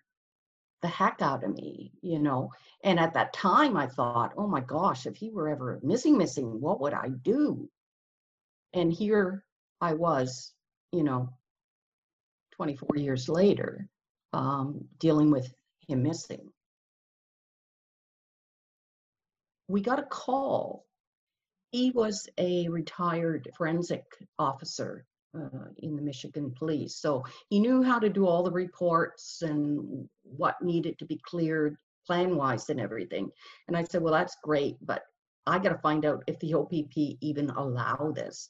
the 0.81 0.89
heck 0.89 1.21
out 1.21 1.43
of 1.45 1.55
me, 1.55 1.93
you 2.03 2.19
know. 2.19 2.53
And 2.85 3.01
at 3.01 3.15
that 3.15 3.33
time, 3.33 3.77
I 3.77 3.87
thought, 3.87 4.35
oh 4.37 4.47
my 4.47 4.61
gosh, 4.61 5.07
if 5.07 5.17
he 5.17 5.31
were 5.31 5.49
ever 5.49 5.81
missing, 5.83 6.17
missing, 6.17 6.61
what 6.61 6.81
would 6.81 6.95
I 6.95 7.09
do? 7.09 7.69
And 8.73 8.93
here 8.93 9.45
I 9.81 9.95
was, 9.95 10.53
you 10.93 11.03
know, 11.03 11.31
24 12.53 12.97
years 12.97 13.29
later, 13.29 13.89
um, 14.33 14.85
dealing 14.99 15.31
with 15.31 15.53
him 15.89 16.03
missing. 16.03 16.53
We 19.67 19.81
got 19.81 19.99
a 19.99 20.05
call. 20.05 20.87
He 21.71 21.91
was 21.91 22.29
a 22.39 22.69
retired 22.69 23.51
forensic 23.57 24.05
officer 24.39 25.05
uh, 25.35 25.69
in 25.79 25.97
the 25.97 26.03
Michigan 26.03 26.55
police. 26.59 26.97
So 26.97 27.25
he 27.51 27.61
knew 27.61 27.83
how 27.83 27.99
to 27.99 28.09
do 28.09 28.27
all 28.27 28.43
the 28.43 28.51
reports 28.51 29.43
and 29.43 30.09
what 30.23 30.63
needed 30.63 30.99
to 30.99 31.05
be 31.05 31.21
cleared 31.23 31.77
plan 32.07 32.37
wise 32.37 32.71
and 32.71 32.81
everything. 32.81 33.31
And 33.67 33.77
I 33.77 33.85
said, 33.85 34.03
well, 34.03 34.15
that's 34.15 34.37
great, 34.43 34.77
but 34.81 35.03
I 35.47 35.59
got 35.59 35.71
to 35.71 35.79
find 35.79 36.05
out 36.05 36.25
if 36.27 36.39
the 36.41 36.55
OPP 36.55 36.97
even 37.21 37.51
allow 37.51 38.13
this. 38.15 38.49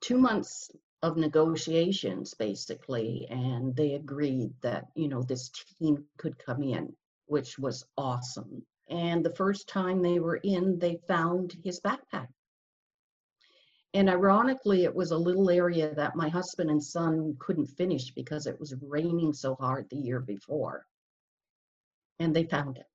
Two 0.00 0.18
months 0.18 0.70
of 1.02 1.16
negotiations 1.16 2.34
basically, 2.34 3.26
and 3.30 3.76
they 3.76 3.94
agreed 3.94 4.52
that, 4.62 4.86
you 4.94 5.08
know, 5.08 5.22
this 5.22 5.50
team 5.78 6.04
could 6.18 6.38
come 6.38 6.62
in, 6.62 6.92
which 7.26 7.58
was 7.58 7.84
awesome. 7.96 8.64
And 8.88 9.24
the 9.24 9.34
first 9.34 9.68
time 9.68 10.02
they 10.02 10.18
were 10.18 10.36
in, 10.36 10.78
they 10.78 11.00
found 11.08 11.56
his 11.64 11.80
backpack 11.80 12.28
and 13.94 14.10
ironically, 14.10 14.82
it 14.82 14.94
was 14.94 15.12
a 15.12 15.16
little 15.16 15.48
area 15.48 15.94
that 15.94 16.16
my 16.16 16.28
husband 16.28 16.68
and 16.68 16.82
son 16.82 17.36
couldn't 17.38 17.66
finish 17.66 18.10
because 18.10 18.48
it 18.48 18.58
was 18.58 18.74
raining 18.82 19.32
so 19.32 19.54
hard 19.54 19.88
the 19.88 19.96
year 19.96 20.18
before. 20.18 20.84
And 22.18 22.34
they 22.34 22.42
found 22.42 22.76
it. 22.76 22.88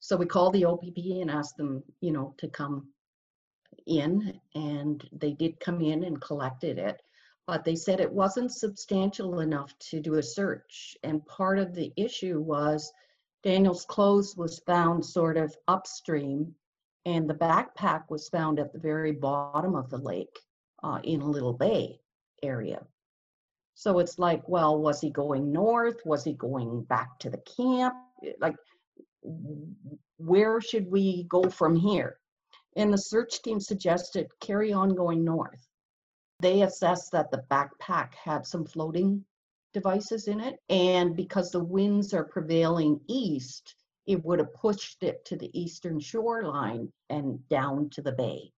So 0.00 0.16
we 0.16 0.24
called 0.24 0.54
the 0.54 0.64
OPP 0.64 0.96
and 0.96 1.30
asked 1.30 1.58
them, 1.58 1.82
you 2.00 2.12
know, 2.12 2.34
to 2.38 2.48
come 2.48 2.88
in. 3.86 4.40
And 4.54 5.06
they 5.12 5.32
did 5.32 5.60
come 5.60 5.82
in 5.82 6.04
and 6.04 6.18
collected 6.18 6.78
it. 6.78 7.02
But 7.46 7.64
they 7.64 7.76
said 7.76 8.00
it 8.00 8.10
wasn't 8.10 8.50
substantial 8.50 9.40
enough 9.40 9.78
to 9.90 10.00
do 10.00 10.14
a 10.14 10.22
search. 10.22 10.96
And 11.02 11.26
part 11.26 11.58
of 11.58 11.74
the 11.74 11.92
issue 11.94 12.40
was 12.40 12.90
Daniel's 13.42 13.84
clothes 13.84 14.36
was 14.36 14.58
found 14.60 15.04
sort 15.04 15.36
of 15.36 15.56
upstream, 15.68 16.54
and 17.04 17.28
the 17.28 17.34
backpack 17.34 18.04
was 18.10 18.28
found 18.28 18.58
at 18.58 18.72
the 18.72 18.78
very 18.78 19.12
bottom 19.12 19.74
of 19.74 19.88
the 19.90 19.98
lake 19.98 20.38
uh, 20.82 20.98
in 21.04 21.20
a 21.20 21.30
little 21.30 21.52
bay 21.52 22.00
area. 22.42 22.84
So 23.74 24.00
it's 24.00 24.18
like, 24.18 24.48
well, 24.48 24.78
was 24.78 25.00
he 25.00 25.10
going 25.10 25.52
north? 25.52 26.04
Was 26.04 26.24
he 26.24 26.32
going 26.32 26.82
back 26.82 27.18
to 27.20 27.30
the 27.30 27.38
camp? 27.56 27.94
Like, 28.40 28.56
where 30.16 30.60
should 30.60 30.90
we 30.90 31.24
go 31.24 31.48
from 31.48 31.76
here? 31.76 32.18
And 32.76 32.92
the 32.92 32.98
search 32.98 33.40
team 33.42 33.60
suggested 33.60 34.32
carry 34.40 34.72
on 34.72 34.96
going 34.96 35.24
north. 35.24 35.64
They 36.40 36.62
assessed 36.62 37.12
that 37.12 37.30
the 37.30 37.44
backpack 37.50 38.14
had 38.14 38.46
some 38.46 38.64
floating 38.64 39.24
devices 39.72 40.28
in 40.28 40.40
it. 40.40 40.56
And 40.68 41.16
because 41.16 41.50
the 41.50 41.62
winds 41.62 42.14
are 42.14 42.24
prevailing 42.24 43.00
east, 43.08 43.74
it 44.06 44.24
would 44.24 44.38
have 44.38 44.54
pushed 44.54 45.02
it 45.02 45.24
to 45.26 45.36
the 45.36 45.50
eastern 45.58 46.00
shoreline 46.00 46.90
and 47.10 47.46
down 47.48 47.90
to 47.90 48.02
the 48.02 48.12
bay 48.12 48.50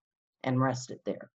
and 0.43 0.61
rested 0.61 0.99
there. 1.05 1.29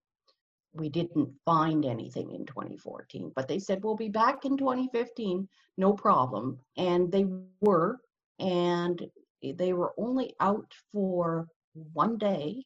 We 0.75 0.89
didn't 0.89 1.31
find 1.45 1.85
anything 1.85 2.31
in 2.33 2.47
2014, 2.47 3.33
but 3.35 3.49
they 3.49 3.59
said 3.59 3.83
we'll 3.83 3.97
be 3.97 4.09
back 4.09 4.45
in 4.45 4.57
2015, 4.57 5.49
no 5.77 5.93
problem. 5.93 6.59
And 6.77 7.11
they 7.11 7.27
were, 7.61 7.99
and 8.39 9.03
they 9.43 9.73
were 9.73 9.93
only 9.99 10.35
out 10.41 10.73
for 10.93 11.49
one 11.93 12.17
day. 12.17 12.65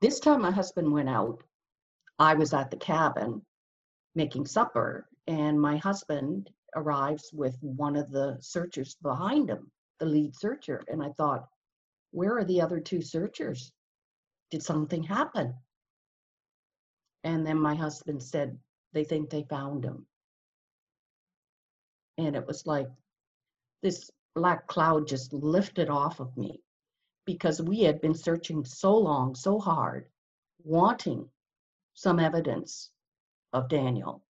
This 0.00 0.20
time 0.20 0.42
my 0.42 0.50
husband 0.50 0.92
went 0.92 1.08
out. 1.08 1.42
I 2.18 2.34
was 2.34 2.52
at 2.52 2.70
the 2.70 2.76
cabin 2.76 3.42
making 4.14 4.46
supper 4.46 5.08
and 5.26 5.60
my 5.60 5.76
husband 5.78 6.50
arrives 6.76 7.30
with 7.32 7.56
one 7.62 7.96
of 7.96 8.10
the 8.10 8.36
searchers 8.40 8.96
behind 9.02 9.48
him, 9.48 9.70
the 9.98 10.06
lead 10.06 10.36
searcher. 10.36 10.82
And 10.88 11.02
I 11.02 11.10
thought, 11.10 11.48
where 12.10 12.36
are 12.36 12.44
the 12.44 12.60
other 12.60 12.80
two 12.80 13.00
searchers? 13.00 13.72
Did 14.50 14.62
something 14.62 15.02
happen? 15.02 15.54
And 17.22 17.46
then 17.46 17.58
my 17.58 17.74
husband 17.74 18.22
said, 18.22 18.58
they 18.92 19.04
think 19.04 19.30
they 19.30 19.44
found 19.44 19.84
him. 19.84 20.06
And 22.18 22.36
it 22.36 22.46
was 22.46 22.66
like 22.66 22.88
this 23.82 24.10
black 24.34 24.66
cloud 24.66 25.08
just 25.08 25.32
lifted 25.32 25.88
off 25.88 26.20
of 26.20 26.36
me 26.36 26.60
because 27.24 27.62
we 27.62 27.80
had 27.80 28.00
been 28.00 28.14
searching 28.14 28.64
so 28.64 28.96
long, 28.96 29.34
so 29.34 29.58
hard, 29.58 30.06
wanting 30.62 31.28
some 31.94 32.20
evidence 32.20 32.90
of 33.52 33.68
Daniel 33.68 34.22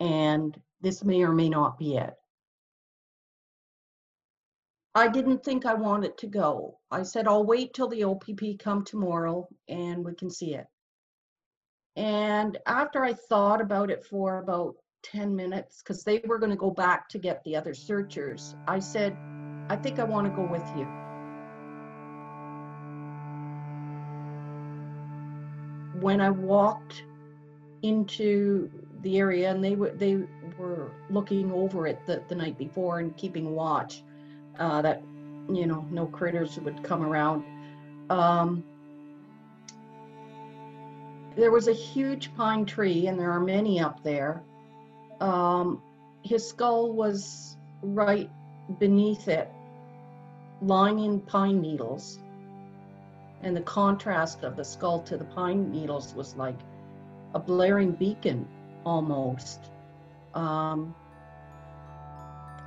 and 0.00 0.58
this 0.80 1.04
may 1.04 1.22
or 1.22 1.32
may 1.32 1.48
not 1.48 1.78
be 1.78 1.96
it. 1.96 2.14
I 4.94 5.08
didn't 5.08 5.42
think 5.42 5.66
I 5.66 5.74
wanted 5.74 6.16
to 6.18 6.28
go. 6.28 6.78
I 6.90 7.02
said, 7.02 7.26
I'll 7.26 7.44
wait 7.44 7.74
till 7.74 7.88
the 7.88 8.04
OPP 8.04 8.58
come 8.60 8.84
tomorrow 8.84 9.48
and 9.68 10.04
we 10.04 10.14
can 10.14 10.30
see 10.30 10.54
it. 10.54 10.66
And 11.96 12.58
after 12.66 13.04
I 13.04 13.12
thought 13.12 13.60
about 13.60 13.90
it 13.90 14.04
for 14.04 14.38
about 14.38 14.76
10 15.04 15.34
minutes, 15.34 15.82
because 15.82 16.04
they 16.04 16.22
were 16.26 16.38
going 16.38 16.50
to 16.50 16.56
go 16.56 16.70
back 16.70 17.08
to 17.08 17.18
get 17.18 17.42
the 17.44 17.56
other 17.56 17.74
searchers, 17.74 18.54
I 18.68 18.78
said, 18.78 19.16
I 19.68 19.76
think 19.76 19.98
I 19.98 20.04
want 20.04 20.26
to 20.26 20.32
go 20.34 20.46
with 20.46 20.64
you. 20.76 20.84
When 26.00 26.20
I 26.20 26.30
walked 26.30 27.02
into 27.82 28.70
the 29.04 29.18
area 29.18 29.50
and 29.50 29.62
they 29.62 29.76
were 29.76 29.90
they 29.90 30.24
were 30.58 30.90
looking 31.10 31.52
over 31.52 31.86
it 31.86 32.04
the, 32.06 32.22
the 32.28 32.34
night 32.34 32.58
before 32.58 32.98
and 32.98 33.16
keeping 33.16 33.54
watch 33.54 34.02
uh, 34.58 34.82
that 34.82 35.02
you 35.48 35.66
know 35.66 35.86
no 35.90 36.06
critters 36.06 36.58
would 36.58 36.82
come 36.82 37.02
around. 37.02 37.44
Um, 38.10 38.64
there 41.36 41.50
was 41.50 41.68
a 41.68 41.72
huge 41.72 42.34
pine 42.34 42.64
tree 42.64 43.06
and 43.06 43.18
there 43.18 43.30
are 43.30 43.40
many 43.40 43.80
up 43.80 44.02
there. 44.02 44.42
Um, 45.20 45.82
his 46.22 46.46
skull 46.48 46.92
was 46.92 47.56
right 47.82 48.30
beneath 48.78 49.28
it 49.28 49.50
lying 50.62 51.00
in 51.00 51.20
pine 51.20 51.60
needles. 51.60 52.18
And 53.42 53.54
the 53.54 53.62
contrast 53.62 54.42
of 54.42 54.56
the 54.56 54.64
skull 54.64 55.02
to 55.02 55.18
the 55.18 55.24
pine 55.24 55.70
needles 55.70 56.14
was 56.14 56.34
like 56.36 56.58
a 57.34 57.38
blaring 57.38 57.92
beacon 57.92 58.48
almost. 58.84 59.60
Um, 60.34 60.94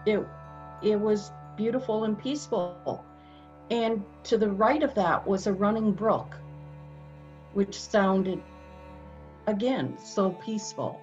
it 0.06 0.26
it 0.82 1.00
was 1.00 1.32
beautiful 1.56 2.04
and 2.06 2.18
peaceful. 2.18 3.04
And 3.70 4.04
to 4.24 4.38
the 4.38 4.50
right 4.50 4.82
of 4.82 4.94
that 4.96 5.28
was 5.28 5.48
a 5.48 5.54
running 5.54 5.92
brook, 5.92 6.38
which 7.54 7.80
sounded 7.80 8.42
again 9.48 9.98
so 9.98 10.32
peaceful. 10.32 11.02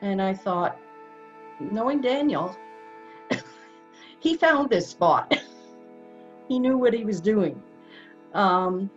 And 0.00 0.22
I 0.22 0.34
thought, 0.34 0.78
knowing 1.60 2.00
Daniel, 2.00 2.56
he 4.20 4.36
found 4.36 4.70
this 4.70 4.88
spot. 4.88 5.34
he 6.48 6.58
knew 6.58 6.78
what 6.78 6.94
he 6.94 7.04
was 7.04 7.20
doing. 7.20 7.62
Um, 8.34 8.90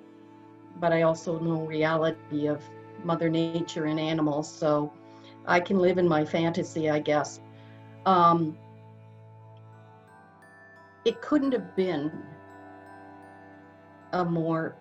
but 0.80 0.94
I 0.94 1.02
also 1.02 1.40
know 1.40 1.62
reality 1.66 2.48
of 2.48 2.62
Mother 3.06 3.30
Nature 3.30 3.86
and 3.86 4.00
animals, 4.00 4.52
so 4.52 4.92
I 5.46 5.60
can 5.60 5.80
live 5.80 5.98
in 5.98 6.08
my 6.08 6.26
fantasy, 6.26 6.90
I 6.90 7.00
guess. 7.00 7.40
Um, 8.06 8.58
it 11.06 11.22
couldn't 11.22 11.54
have 11.54 11.76
been 11.76 12.12
a 14.14 14.26
more 14.26 14.76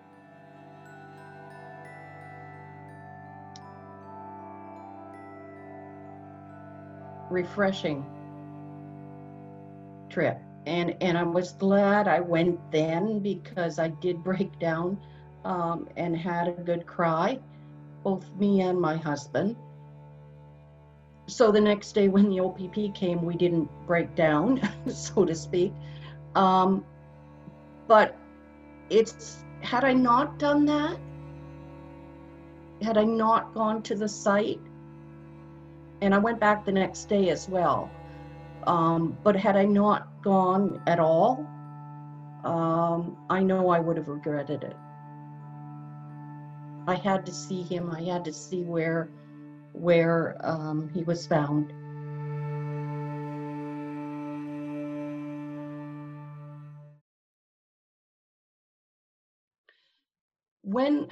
refreshing 7.29 8.05
trip 10.09 10.39
and 10.65 10.95
and 11.01 11.17
I 11.17 11.23
was 11.23 11.51
glad 11.53 12.07
I 12.07 12.19
went 12.19 12.59
then 12.71 13.19
because 13.19 13.77
I 13.79 13.89
did 13.89 14.23
break 14.23 14.57
down 14.59 14.99
um, 15.43 15.87
and 15.97 16.15
had 16.15 16.47
a 16.47 16.51
good 16.51 16.85
cry 16.85 17.39
both 18.05 18.31
me 18.35 18.61
and 18.61 18.79
my 18.79 18.95
husband. 18.95 19.57
So 21.27 21.51
the 21.51 21.59
next 21.59 21.93
day, 21.93 22.07
when 22.07 22.29
the 22.29 22.39
OPP 22.39 22.93
came, 22.93 23.25
we 23.25 23.35
didn't 23.35 23.67
break 23.87 24.13
down, 24.13 24.61
so 24.87 25.25
to 25.25 25.33
speak. 25.33 25.73
Um, 26.35 26.85
but 27.87 28.15
it's 28.91 29.43
had 29.61 29.83
I 29.83 29.93
not 29.93 30.37
done 30.37 30.65
that, 30.67 30.99
had 32.83 32.97
I 32.97 33.03
not 33.03 33.55
gone 33.55 33.81
to 33.83 33.95
the 33.95 34.07
site, 34.07 34.59
and 36.01 36.13
I 36.13 36.19
went 36.19 36.39
back 36.39 36.63
the 36.63 36.71
next 36.71 37.05
day 37.05 37.29
as 37.29 37.49
well. 37.49 37.89
Um, 38.67 39.17
but 39.23 39.35
had 39.35 39.55
I 39.55 39.65
not 39.65 40.21
gone 40.21 40.79
at 40.85 40.99
all, 40.99 41.43
um, 42.43 43.17
I 43.31 43.41
know 43.41 43.69
I 43.69 43.79
would 43.79 43.97
have 43.97 44.07
regretted 44.07 44.63
it. 44.63 44.75
I 46.87 46.95
had 46.95 47.25
to 47.25 47.31
see 47.31 47.63
him. 47.63 47.89
I 47.89 48.01
had 48.03 48.25
to 48.25 48.33
see 48.33 48.61
where 48.61 49.09
where 49.73 50.37
um, 50.41 50.89
he 50.93 51.03
was 51.03 51.27
found. 51.27 51.73
When 60.61 61.07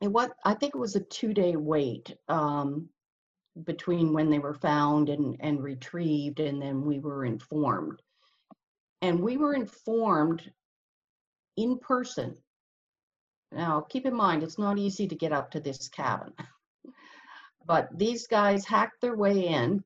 it 0.00 0.08
was, 0.08 0.30
I 0.44 0.54
think 0.54 0.74
it 0.74 0.78
was 0.78 0.96
a 0.96 1.00
two-day 1.00 1.56
wait 1.56 2.16
um, 2.28 2.88
between 3.64 4.12
when 4.12 4.30
they 4.30 4.38
were 4.38 4.54
found 4.54 5.08
and, 5.08 5.36
and 5.40 5.62
retrieved, 5.62 6.40
and 6.40 6.60
then 6.60 6.84
we 6.84 6.98
were 6.98 7.24
informed. 7.24 8.02
And 9.00 9.20
we 9.20 9.36
were 9.36 9.54
informed 9.54 10.50
in 11.56 11.78
person 11.78 12.36
now, 13.54 13.80
keep 13.80 14.06
in 14.06 14.14
mind, 14.14 14.42
it's 14.42 14.58
not 14.58 14.78
easy 14.78 15.06
to 15.08 15.14
get 15.14 15.32
up 15.32 15.50
to 15.50 15.60
this 15.60 15.88
cabin. 15.88 16.32
but 17.66 17.88
these 17.96 18.26
guys 18.26 18.64
hacked 18.64 19.00
their 19.00 19.16
way 19.16 19.48
in, 19.48 19.84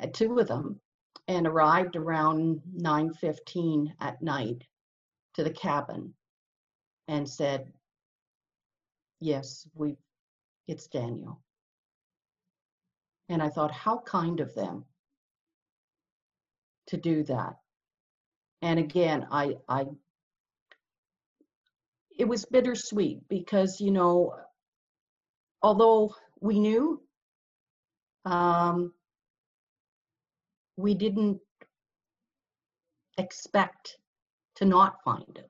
uh, 0.00 0.06
two 0.12 0.38
of 0.38 0.48
them, 0.48 0.80
and 1.28 1.46
arrived 1.46 1.96
around 1.96 2.60
9.15 2.76 3.92
at 4.00 4.20
night 4.22 4.64
to 5.34 5.44
the 5.44 5.50
cabin 5.50 6.12
and 7.08 7.28
said, 7.28 7.72
yes, 9.20 9.66
we, 9.74 9.96
it's 10.66 10.88
Daniel. 10.88 11.40
And 13.28 13.42
I 13.42 13.48
thought, 13.48 13.70
how 13.70 13.98
kind 13.98 14.40
of 14.40 14.54
them 14.54 14.84
to 16.88 16.96
do 16.96 17.22
that. 17.24 17.56
And 18.60 18.78
again, 18.78 19.26
I, 19.30 19.56
I 19.68 19.86
it 22.18 22.26
was 22.26 22.44
bittersweet 22.44 23.28
because 23.28 23.80
you 23.80 23.90
know 23.90 24.34
although 25.62 26.14
we 26.40 26.58
knew 26.58 27.00
um, 28.24 28.92
we 30.76 30.94
didn't 30.94 31.40
expect 33.18 33.98
to 34.56 34.64
not 34.64 35.02
find 35.04 35.36
him. 35.36 35.46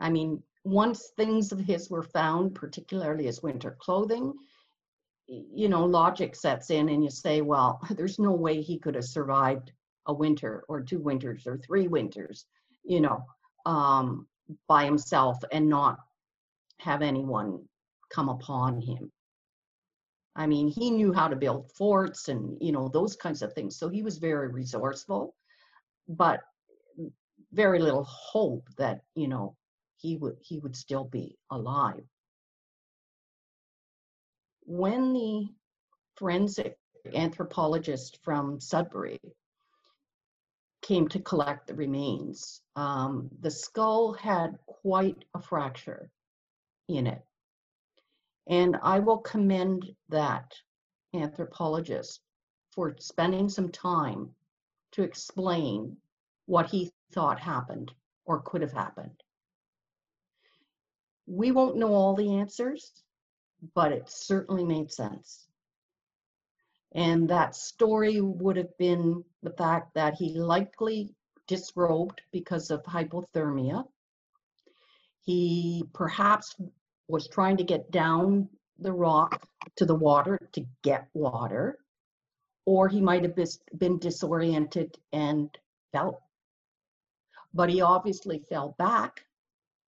I 0.00 0.10
mean, 0.10 0.42
once 0.64 1.12
things 1.16 1.52
of 1.52 1.60
his 1.60 1.90
were 1.90 2.02
found, 2.02 2.54
particularly 2.54 3.26
his 3.26 3.42
winter 3.42 3.76
clothing, 3.80 4.32
you 5.26 5.68
know, 5.68 5.84
logic 5.84 6.34
sets 6.34 6.70
in 6.70 6.88
and 6.88 7.02
you 7.02 7.10
say, 7.10 7.40
well, 7.40 7.80
there's 7.90 8.18
no 8.18 8.32
way 8.32 8.60
he 8.60 8.78
could 8.78 8.94
have 8.94 9.04
survived 9.04 9.72
a 10.06 10.12
winter 10.12 10.64
or 10.68 10.80
two 10.80 10.98
winters 10.98 11.46
or 11.46 11.56
three 11.58 11.86
winters, 11.88 12.46
you 12.84 13.00
know, 13.00 13.24
um, 13.66 14.26
by 14.68 14.84
himself 14.84 15.38
and 15.52 15.68
not 15.68 15.98
have 16.78 17.02
anyone 17.02 17.60
come 18.10 18.28
upon 18.28 18.80
him. 18.80 19.10
I 20.34 20.46
mean, 20.46 20.68
he 20.68 20.90
knew 20.90 21.12
how 21.12 21.28
to 21.28 21.36
build 21.36 21.70
forts 21.72 22.28
and, 22.28 22.56
you 22.60 22.72
know, 22.72 22.88
those 22.88 23.16
kinds 23.16 23.42
of 23.42 23.52
things. 23.52 23.76
So 23.76 23.88
he 23.88 24.02
was 24.02 24.18
very 24.18 24.48
resourceful, 24.48 25.34
but 26.08 26.40
very 27.52 27.78
little 27.78 28.04
hope 28.04 28.66
that, 28.78 29.02
you 29.14 29.28
know, 29.28 29.56
he 29.98 30.16
would 30.16 30.36
he 30.40 30.58
would 30.58 30.74
still 30.74 31.04
be 31.04 31.36
alive. 31.50 32.02
When 34.64 35.12
the 35.12 35.48
forensic 36.16 36.76
anthropologist 37.14 38.18
from 38.22 38.58
Sudbury 38.60 39.20
came 40.82 41.08
to 41.08 41.20
collect 41.20 41.66
the 41.66 41.74
remains, 41.74 42.60
um, 42.76 43.30
the 43.40 43.50
skull 43.50 44.12
had 44.12 44.58
quite 44.66 45.24
a 45.34 45.40
fracture 45.40 46.10
in 46.88 47.06
it. 47.06 47.24
And 48.48 48.76
I 48.82 48.98
will 48.98 49.18
commend 49.18 49.94
that 50.08 50.52
anthropologist 51.14 52.20
for 52.72 52.96
spending 52.98 53.48
some 53.48 53.70
time 53.70 54.34
to 54.92 55.02
explain 55.02 55.96
what 56.46 56.66
he 56.66 56.90
thought 57.12 57.38
happened 57.38 57.92
or 58.24 58.42
could 58.42 58.62
have 58.62 58.72
happened. 58.72 59.22
We 61.26 61.52
won't 61.52 61.76
know 61.76 61.94
all 61.94 62.14
the 62.14 62.34
answers, 62.36 62.90
but 63.74 63.92
it 63.92 64.10
certainly 64.10 64.64
made 64.64 64.90
sense. 64.90 65.46
And 66.94 67.28
that 67.30 67.56
story 67.56 68.20
would 68.20 68.56
have 68.56 68.76
been 68.76 69.24
the 69.42 69.52
fact 69.52 69.94
that 69.94 70.14
he 70.14 70.34
likely 70.34 71.14
disrobed 71.46 72.20
because 72.32 72.70
of 72.70 72.82
hypothermia. 72.84 73.84
He 75.24 75.84
perhaps 75.94 76.54
was 77.08 77.28
trying 77.28 77.56
to 77.58 77.64
get 77.64 77.90
down 77.90 78.48
the 78.78 78.92
rock 78.92 79.46
to 79.76 79.86
the 79.86 79.94
water 79.94 80.38
to 80.52 80.64
get 80.82 81.08
water, 81.14 81.78
or 82.66 82.88
he 82.88 83.00
might 83.00 83.22
have 83.22 83.38
been 83.78 83.98
disoriented 83.98 84.96
and 85.12 85.48
fell. 85.92 86.22
But 87.54 87.70
he 87.70 87.80
obviously 87.80 88.38
fell 88.48 88.74
back 88.78 89.24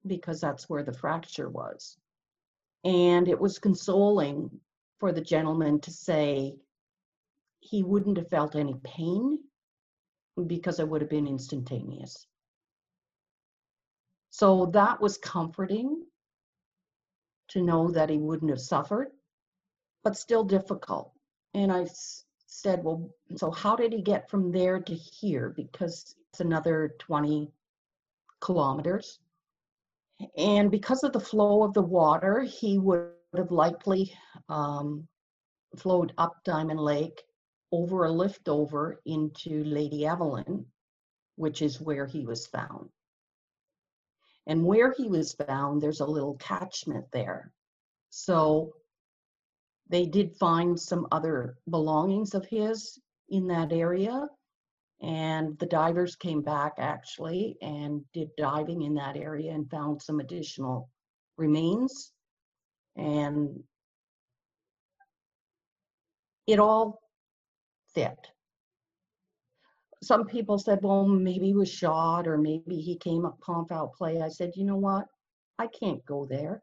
because 0.07 0.41
that's 0.41 0.69
where 0.69 0.83
the 0.83 0.93
fracture 0.93 1.49
was. 1.49 1.97
And 2.85 3.29
it 3.29 3.41
was 3.41 3.59
consoling 3.59 4.51
for 5.01 5.13
the 5.13 5.21
gentleman 5.21 5.81
to 5.81 5.91
say 5.91 6.57
he 7.65 7.83
wouldn't 7.83 8.19
have 8.19 8.29
felt 8.29 8.55
any 8.55 8.75
pain 8.85 9.39
because 10.47 10.79
it 10.79 10.89
would 10.89 11.01
have 11.01 11.11
been 11.11 11.27
instantaneous. 11.27 12.27
So 14.31 14.67
that 14.67 15.01
was 15.01 15.17
comforting 15.17 16.05
to 17.49 17.63
know 17.63 17.91
that 17.91 18.11
he 18.11 18.19
wouldn't 18.19 18.51
have 18.51 18.61
suffered, 18.61 19.09
but 20.03 20.17
still 20.17 20.45
difficult. 20.45 21.13
And 21.55 21.73
I 21.73 21.87
said, 22.47 22.85
Well, 22.85 23.11
so 23.37 23.51
how 23.51 23.77
did 23.77 23.93
he 23.93 24.03
get 24.03 24.29
from 24.29 24.53
there 24.53 24.81
to 24.81 24.95
here? 24.95 25.55
Because 25.57 26.15
it's 26.31 26.41
another 26.41 26.95
20 26.99 27.51
kilometers. 28.41 29.21
And 30.37 30.71
because 30.71 31.03
of 31.03 31.13
the 31.13 31.21
flow 31.21 31.63
of 31.65 31.73
the 31.73 31.83
water, 31.83 32.43
he 32.43 32.79
would 32.79 33.11
have 33.37 33.51
likely 33.51 34.13
um, 34.49 35.07
flowed 35.77 36.13
up 36.19 36.37
Diamond 36.45 36.81
Lake 36.81 37.25
over 37.75 38.05
a 38.05 38.13
lift 38.13 38.49
over 38.49 39.01
into 39.05 39.65
Lady 39.65 40.07
Evelyn, 40.07 40.65
which 41.35 41.61
is 41.61 41.81
where 41.81 42.07
he 42.07 42.25
was 42.25 42.47
found. 42.47 42.89
And 44.47 44.65
where 44.65 44.93
he 44.93 45.09
was 45.09 45.33
found, 45.33 45.83
there's 45.83 46.01
a 46.01 46.07
little 46.07 46.37
catchment 46.37 47.07
there. 47.13 47.53
So 48.11 48.75
they 49.91 50.07
did 50.07 50.37
find 50.37 50.79
some 50.79 51.09
other 51.11 51.57
belongings 51.69 52.35
of 52.35 52.47
his 52.47 52.97
in 53.29 53.49
that 53.49 53.73
area. 53.73 54.29
And 55.03 55.59
the 55.59 55.67
divers 55.67 56.15
came 56.15 56.43
back 56.43 56.75
actually 56.79 57.57
and 57.61 58.03
did 58.13 58.29
diving 58.37 58.83
in 58.83 58.95
that 58.95 59.17
area 59.17 59.53
and 59.53 59.69
found 59.69 60.01
some 60.01 60.21
additional 60.21 60.89
remains. 61.37 62.13
And 62.97 63.65
it 66.47 66.61
all 66.61 67.01
fit 67.95 68.33
some 70.05 70.27
people 70.27 70.59
said, 70.59 70.81
well, 70.83 71.07
maybe 71.07 71.47
he 71.47 71.55
was 71.55 71.71
shot 71.71 72.29
or 72.29 72.37
maybe 72.37 72.81
he 72.81 72.97
came 72.97 73.25
upon 73.25 73.67
foul 73.67 73.89
play. 73.89 74.21
I 74.21 74.29
said, 74.29 74.53
you 74.55 74.65
know 74.65 74.77
what? 74.77 75.07
I 75.59 75.67
can't 75.67 76.05
go 76.05 76.27
there. 76.27 76.63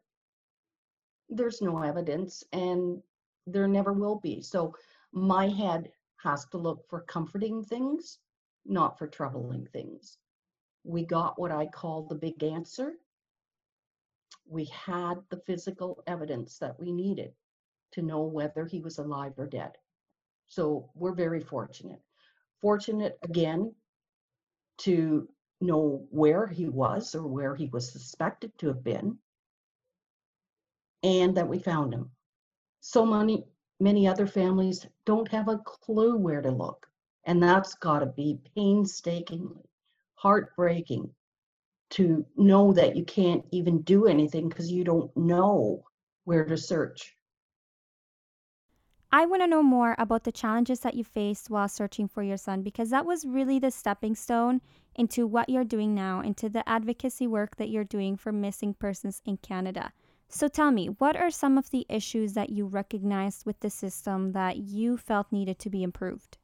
There's 1.28 1.60
no 1.60 1.82
evidence 1.82 2.44
and 2.52 3.02
there 3.46 3.66
never 3.66 3.92
will 3.92 4.20
be. 4.20 4.42
So 4.42 4.74
my 5.12 5.48
head 5.48 5.90
has 6.22 6.46
to 6.46 6.58
look 6.58 6.88
for 6.88 7.00
comforting 7.02 7.64
things, 7.64 8.18
not 8.64 8.98
for 8.98 9.08
troubling 9.08 9.66
things. 9.72 10.18
We 10.84 11.04
got 11.04 11.38
what 11.38 11.50
I 11.50 11.66
call 11.66 12.02
the 12.02 12.14
big 12.14 12.42
answer. 12.42 12.92
We 14.48 14.66
had 14.66 15.14
the 15.30 15.42
physical 15.46 16.02
evidence 16.06 16.58
that 16.58 16.78
we 16.78 16.92
needed 16.92 17.32
to 17.92 18.02
know 18.02 18.22
whether 18.22 18.66
he 18.66 18.80
was 18.80 18.98
alive 18.98 19.32
or 19.36 19.46
dead. 19.46 19.72
So 20.52 20.90
we're 20.94 21.14
very 21.14 21.40
fortunate 21.40 22.02
fortunate 22.60 23.18
again 23.22 23.74
to 24.78 25.26
know 25.62 26.06
where 26.10 26.46
he 26.46 26.68
was 26.68 27.14
or 27.14 27.26
where 27.26 27.54
he 27.54 27.66
was 27.66 27.90
suspected 27.90 28.52
to 28.58 28.68
have 28.68 28.84
been, 28.84 29.16
and 31.02 31.34
that 31.36 31.48
we 31.48 31.58
found 31.58 31.94
him. 31.94 32.10
So 32.80 33.06
many, 33.06 33.44
many 33.80 34.06
other 34.06 34.26
families 34.26 34.86
don't 35.06 35.28
have 35.28 35.48
a 35.48 35.58
clue 35.58 36.16
where 36.16 36.42
to 36.42 36.50
look, 36.50 36.86
and 37.24 37.42
that's 37.42 37.74
got 37.74 38.00
to 38.00 38.06
be 38.06 38.38
painstakingly 38.54 39.64
heartbreaking 40.16 41.10
to 41.90 42.26
know 42.36 42.72
that 42.74 42.94
you 42.94 43.04
can't 43.04 43.44
even 43.52 43.82
do 43.82 44.06
anything 44.06 44.48
because 44.48 44.70
you 44.70 44.84
don't 44.84 45.14
know 45.16 45.82
where 46.24 46.44
to 46.44 46.56
search. 46.56 47.16
I 49.14 49.26
want 49.26 49.42
to 49.42 49.46
know 49.46 49.62
more 49.62 49.94
about 49.98 50.24
the 50.24 50.32
challenges 50.32 50.80
that 50.80 50.94
you 50.94 51.04
faced 51.04 51.50
while 51.50 51.68
searching 51.68 52.08
for 52.08 52.22
your 52.22 52.38
son 52.38 52.62
because 52.62 52.88
that 52.88 53.04
was 53.04 53.26
really 53.26 53.58
the 53.58 53.70
stepping 53.70 54.14
stone 54.14 54.62
into 54.96 55.26
what 55.26 55.50
you're 55.50 55.64
doing 55.64 55.94
now, 55.94 56.20
into 56.20 56.48
the 56.48 56.66
advocacy 56.66 57.26
work 57.26 57.56
that 57.56 57.68
you're 57.68 57.84
doing 57.84 58.16
for 58.16 58.32
missing 58.32 58.72
persons 58.72 59.20
in 59.26 59.36
Canada. 59.36 59.92
So 60.30 60.48
tell 60.48 60.70
me, 60.70 60.86
what 60.86 61.14
are 61.14 61.30
some 61.30 61.58
of 61.58 61.68
the 61.68 61.84
issues 61.90 62.32
that 62.32 62.48
you 62.48 62.64
recognized 62.64 63.44
with 63.44 63.60
the 63.60 63.68
system 63.68 64.32
that 64.32 64.56
you 64.56 64.96
felt 64.96 65.30
needed 65.30 65.58
to 65.58 65.68
be 65.68 65.82
improved? 65.82 66.38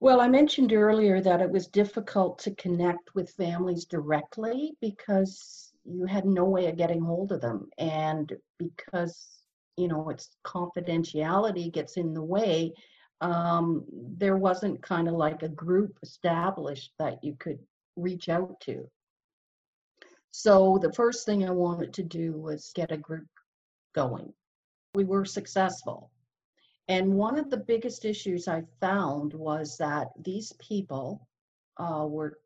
Well, 0.00 0.20
I 0.20 0.26
mentioned 0.26 0.72
earlier 0.72 1.20
that 1.20 1.40
it 1.40 1.50
was 1.50 1.68
difficult 1.68 2.40
to 2.40 2.54
connect 2.56 3.14
with 3.14 3.30
families 3.34 3.84
directly 3.84 4.72
because 4.80 5.70
you 5.84 6.06
had 6.06 6.24
no 6.24 6.44
way 6.44 6.66
of 6.66 6.76
getting 6.76 7.02
hold 7.02 7.30
of 7.30 7.40
them. 7.40 7.68
And 7.78 8.32
because 8.58 9.39
you 9.76 9.88
know 9.88 10.10
its 10.10 10.36
confidentiality 10.44 11.72
gets 11.72 11.96
in 11.96 12.14
the 12.14 12.22
way 12.22 12.72
um, 13.20 13.84
there 14.16 14.36
wasn't 14.36 14.82
kind 14.82 15.08
of 15.08 15.14
like 15.14 15.42
a 15.42 15.48
group 15.48 15.98
established 16.02 16.92
that 16.98 17.22
you 17.22 17.36
could 17.38 17.58
reach 17.96 18.28
out 18.28 18.58
to. 18.62 18.88
So 20.32 20.78
the 20.80 20.92
first 20.92 21.26
thing 21.26 21.44
i 21.44 21.50
wanted 21.50 21.92
to 21.94 22.02
do 22.02 22.32
was 22.32 22.72
get 22.74 22.92
a 22.92 22.96
group 22.96 23.28
going. 23.94 24.32
We 24.94 25.04
were 25.04 25.24
successful. 25.24 26.10
And 26.88 27.14
one 27.14 27.38
of 27.38 27.50
the 27.50 27.56
biggest 27.56 28.04
issues 28.04 28.48
i 28.48 28.62
found 28.80 29.34
was 29.34 29.76
that 29.78 30.08
these 30.22 30.52
people 30.54 31.28
uh, 31.76 32.06
were 32.08 32.38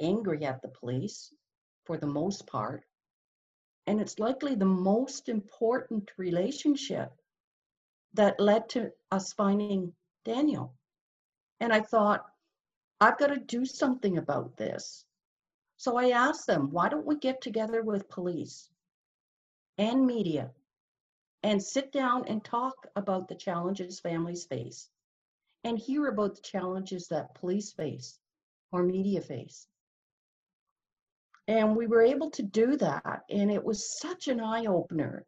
angry 0.00 0.44
at 0.44 0.62
the 0.62 0.68
police 0.68 1.32
for 1.84 1.98
the 1.98 2.06
most 2.06 2.46
part 2.46 2.84
and 3.90 4.00
it's 4.00 4.20
likely 4.20 4.54
the 4.54 4.64
most 4.64 5.28
important 5.28 6.12
relationship 6.16 7.12
that 8.14 8.38
led 8.38 8.68
to 8.68 8.92
us 9.10 9.32
finding 9.32 9.92
Daniel. 10.24 10.72
And 11.58 11.72
I 11.72 11.80
thought, 11.80 12.24
I've 13.00 13.18
got 13.18 13.34
to 13.34 13.40
do 13.40 13.64
something 13.64 14.16
about 14.16 14.56
this. 14.56 15.04
So 15.76 15.96
I 15.96 16.10
asked 16.10 16.46
them, 16.46 16.70
why 16.70 16.88
don't 16.88 17.04
we 17.04 17.16
get 17.16 17.40
together 17.40 17.82
with 17.82 18.08
police 18.08 18.70
and 19.76 20.06
media 20.06 20.52
and 21.42 21.60
sit 21.60 21.90
down 21.90 22.28
and 22.28 22.44
talk 22.44 22.86
about 22.94 23.26
the 23.26 23.34
challenges 23.34 23.98
families 23.98 24.44
face 24.44 24.88
and 25.64 25.76
hear 25.76 26.06
about 26.06 26.36
the 26.36 26.42
challenges 26.42 27.08
that 27.08 27.34
police 27.34 27.72
face 27.72 28.20
or 28.70 28.84
media 28.84 29.20
face. 29.20 29.66
And 31.48 31.76
we 31.76 31.86
were 31.86 32.02
able 32.02 32.30
to 32.30 32.42
do 32.42 32.76
that. 32.76 33.24
And 33.30 33.50
it 33.50 33.62
was 33.62 33.98
such 33.98 34.28
an 34.28 34.40
eye 34.40 34.66
opener 34.66 35.24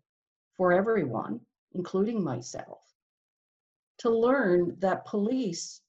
for 0.56 0.72
everyone, 0.72 1.40
including 1.72 2.22
myself, 2.22 2.80
to 3.98 4.10
learn 4.10 4.76
that 4.80 5.06
police 5.06 5.80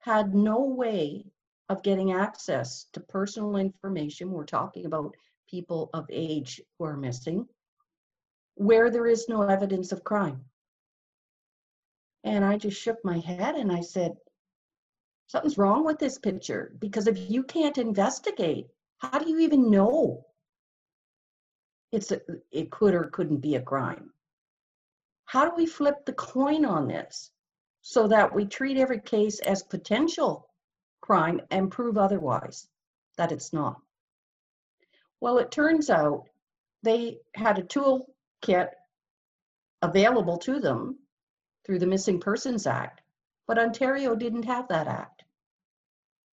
had 0.00 0.34
no 0.34 0.64
way 0.64 1.24
of 1.68 1.82
getting 1.82 2.12
access 2.12 2.86
to 2.92 3.00
personal 3.00 3.56
information. 3.56 4.32
We're 4.32 4.44
talking 4.44 4.86
about 4.86 5.14
people 5.48 5.90
of 5.94 6.06
age 6.10 6.60
who 6.78 6.84
are 6.84 6.96
missing, 6.96 7.46
where 8.54 8.90
there 8.90 9.06
is 9.06 9.28
no 9.28 9.42
evidence 9.42 9.92
of 9.92 10.04
crime. 10.04 10.44
And 12.24 12.44
I 12.44 12.58
just 12.58 12.80
shook 12.80 12.98
my 13.04 13.18
head 13.18 13.54
and 13.54 13.70
I 13.70 13.80
said, 13.80 14.16
something's 15.26 15.58
wrong 15.58 15.84
with 15.84 15.98
this 15.98 16.18
picture 16.18 16.74
because 16.78 17.06
if 17.06 17.30
you 17.30 17.42
can't 17.42 17.78
investigate, 17.78 18.66
how 19.02 19.18
do 19.18 19.28
you 19.28 19.40
even 19.40 19.70
know 19.70 20.24
it's 21.90 22.12
a, 22.12 22.20
it 22.52 22.70
could 22.70 22.94
or 22.94 23.04
couldn't 23.04 23.38
be 23.38 23.56
a 23.56 23.60
crime? 23.60 24.12
How 25.24 25.44
do 25.44 25.56
we 25.56 25.66
flip 25.66 26.06
the 26.06 26.12
coin 26.12 26.64
on 26.64 26.86
this 26.86 27.30
so 27.80 28.06
that 28.08 28.32
we 28.32 28.46
treat 28.46 28.78
every 28.78 29.00
case 29.00 29.40
as 29.40 29.64
potential 29.64 30.48
crime 31.00 31.40
and 31.50 31.70
prove 31.70 31.98
otherwise 31.98 32.68
that 33.18 33.32
it's 33.32 33.52
not? 33.52 33.80
Well, 35.20 35.38
it 35.38 35.50
turns 35.50 35.90
out 35.90 36.28
they 36.84 37.18
had 37.34 37.58
a 37.58 37.62
toolkit 37.62 38.68
available 39.82 40.38
to 40.38 40.60
them 40.60 40.98
through 41.66 41.80
the 41.80 41.86
Missing 41.86 42.20
Persons 42.20 42.66
Act, 42.68 43.02
but 43.48 43.58
Ontario 43.58 44.14
didn't 44.14 44.44
have 44.44 44.68
that 44.68 44.86
act, 44.86 45.24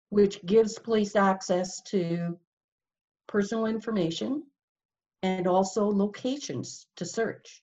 which 0.10 0.43
gives 0.45 0.80
police 0.80 1.15
access 1.15 1.82
to 1.84 2.39
personal 3.27 3.65
information 3.65 4.43
and 5.23 5.47
also 5.47 5.85
locations 5.85 6.88
to 6.97 7.05
search. 7.05 7.61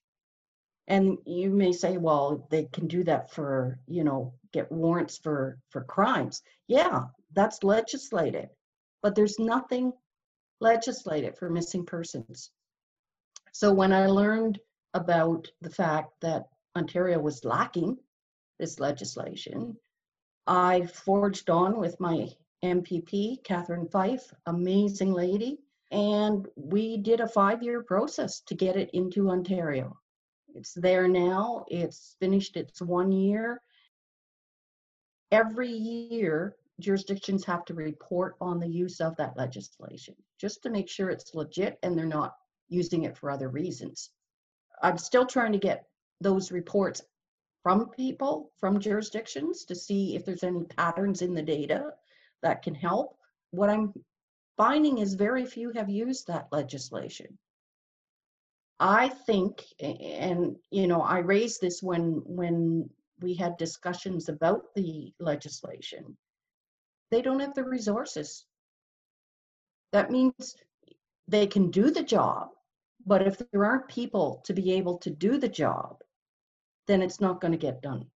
And 0.88 1.18
you 1.27 1.51
may 1.51 1.72
say, 1.72 1.96
well, 1.96 2.46
they 2.51 2.64
can 2.64 2.88
do 2.88 3.05
that 3.05 3.33
for, 3.33 3.79
you 3.87 4.05
know, 4.05 4.35
get 4.53 4.70
warrants 4.70 5.16
for 5.18 5.59
for 5.70 5.85
crimes. 5.85 6.42
Yeah, 6.66 7.05
that's 7.33 7.62
legislated. 7.62 8.48
But 9.03 9.14
there's 9.14 9.38
nothing 9.38 9.92
legislated 10.61 11.37
for 11.37 11.51
missing 11.51 11.85
persons. 11.85 12.51
So 13.53 13.72
when 13.72 13.92
I 13.92 14.07
learned 14.07 14.59
about 14.94 15.48
the 15.61 15.70
fact 15.70 16.12
that 16.20 16.48
Ontario 16.77 17.18
was 17.20 17.44
lacking 17.44 17.96
this 18.59 18.81
legislation, 18.81 19.77
I 20.46 20.87
forged 20.87 21.51
on 21.51 21.79
with 21.79 21.98
my 22.01 22.29
MPP, 22.62 23.42
Catherine 23.42 23.88
Fife, 23.88 24.33
amazing 24.46 25.12
lady, 25.12 25.59
and 25.90 26.46
we 26.57 26.96
did 26.96 27.20
a 27.20 27.29
five 27.29 27.62
year 27.62 27.83
process 27.83 28.40
to 28.42 28.55
get 28.55 28.77
it 28.77 28.90
into 28.92 29.31
Ontario. 29.31 29.98
It's 30.55 30.75
there 30.75 31.09
now, 31.09 31.64
it's 31.68 32.16
finished 32.20 32.57
its 32.57 32.81
one 32.81 33.11
year. 33.11 33.61
Every 35.31 35.70
year, 35.70 36.57
jurisdictions 36.79 37.44
have 37.44 37.64
to 37.64 37.75
report 37.75 38.37
on 38.40 38.61
the 38.61 38.68
use 38.68 39.01
of 39.01 39.16
that 39.16 39.37
legislation 39.37 40.14
just 40.38 40.62
to 40.62 40.70
make 40.70 40.88
sure 40.88 41.11
it's 41.11 41.35
legit 41.35 41.79
and 41.83 41.96
they're 41.96 42.07
not 42.07 42.35
using 42.68 43.05
it 43.05 43.16
for 43.16 43.31
other 43.31 43.48
reasons. 43.48 44.11
I'm 44.83 44.98
still 44.98 45.27
trying 45.27 45.53
to 45.53 45.59
get 45.59 45.87
those 46.20 46.53
reports 46.53 47.03
from 47.62 47.88
people, 47.90 48.51
from 48.59 48.81
jurisdictions, 48.81 49.64
to 49.66 49.75
see 49.75 50.16
if 50.16 50.25
there's 50.25 50.42
any 50.42 50.64
patterns 50.64 51.22
in 51.22 51.35
the 51.35 51.42
data 51.42 51.92
that 52.42 52.62
can 52.62 52.74
help. 52.74 53.16
What 53.50 53.70
I'm 53.70 53.92
finding 54.57 54.98
is 54.98 55.14
very 55.14 55.46
few 55.46 55.72
have 55.72 55.88
used 55.88 56.26
that 56.26 56.48
legislation. 56.52 57.38
I 58.81 59.09
think, 59.09 59.62
and 59.81 60.57
you 60.70 60.87
know, 60.88 61.02
I 61.02 61.18
raised 61.18 61.61
this 61.61 61.83
when 61.83 62.22
when 62.24 62.90
we 63.20 63.35
had 63.35 63.57
discussions 63.57 64.28
about 64.28 64.74
the 64.74 65.12
legislation. 65.20 66.16
They 67.11 67.22
don't 67.22 67.40
have 67.40 67.55
the 67.55 67.64
resources. 67.64 68.44
That 69.92 70.11
means 70.11 70.57
they 71.28 71.46
can 71.46 71.70
do 71.70 71.90
the 71.90 72.02
job, 72.02 72.48
but 73.07 73.26
if 73.26 73.38
there 73.38 73.64
aren't 73.64 73.88
people 73.88 74.42
to 74.46 74.52
be 74.52 74.72
able 74.72 74.98
to 74.98 75.11
do 75.11 75.38
the 75.38 75.48
job, 75.48 75.98
then 76.88 77.02
it's 77.02 77.20
not 77.20 77.40
going 77.40 77.52
to 77.52 77.59
get 77.59 77.83
done. 77.83 78.07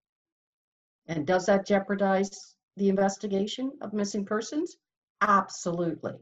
And 1.07 1.25
does 1.25 1.45
that 1.45 1.65
jeopardize 1.65 2.56
the 2.77 2.89
investigation 2.89 3.71
of 3.81 3.93
missing 3.93 4.23
persons? 4.23 4.77
Absolutely. 5.21 6.13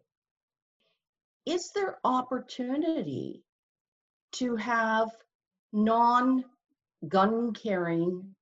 Is 1.45 1.71
there 1.75 1.99
opportunity 2.03 3.43
to 4.33 4.55
have 4.55 5.09
non 5.71 6.43
gun 7.07 7.53
carrying 7.53 8.35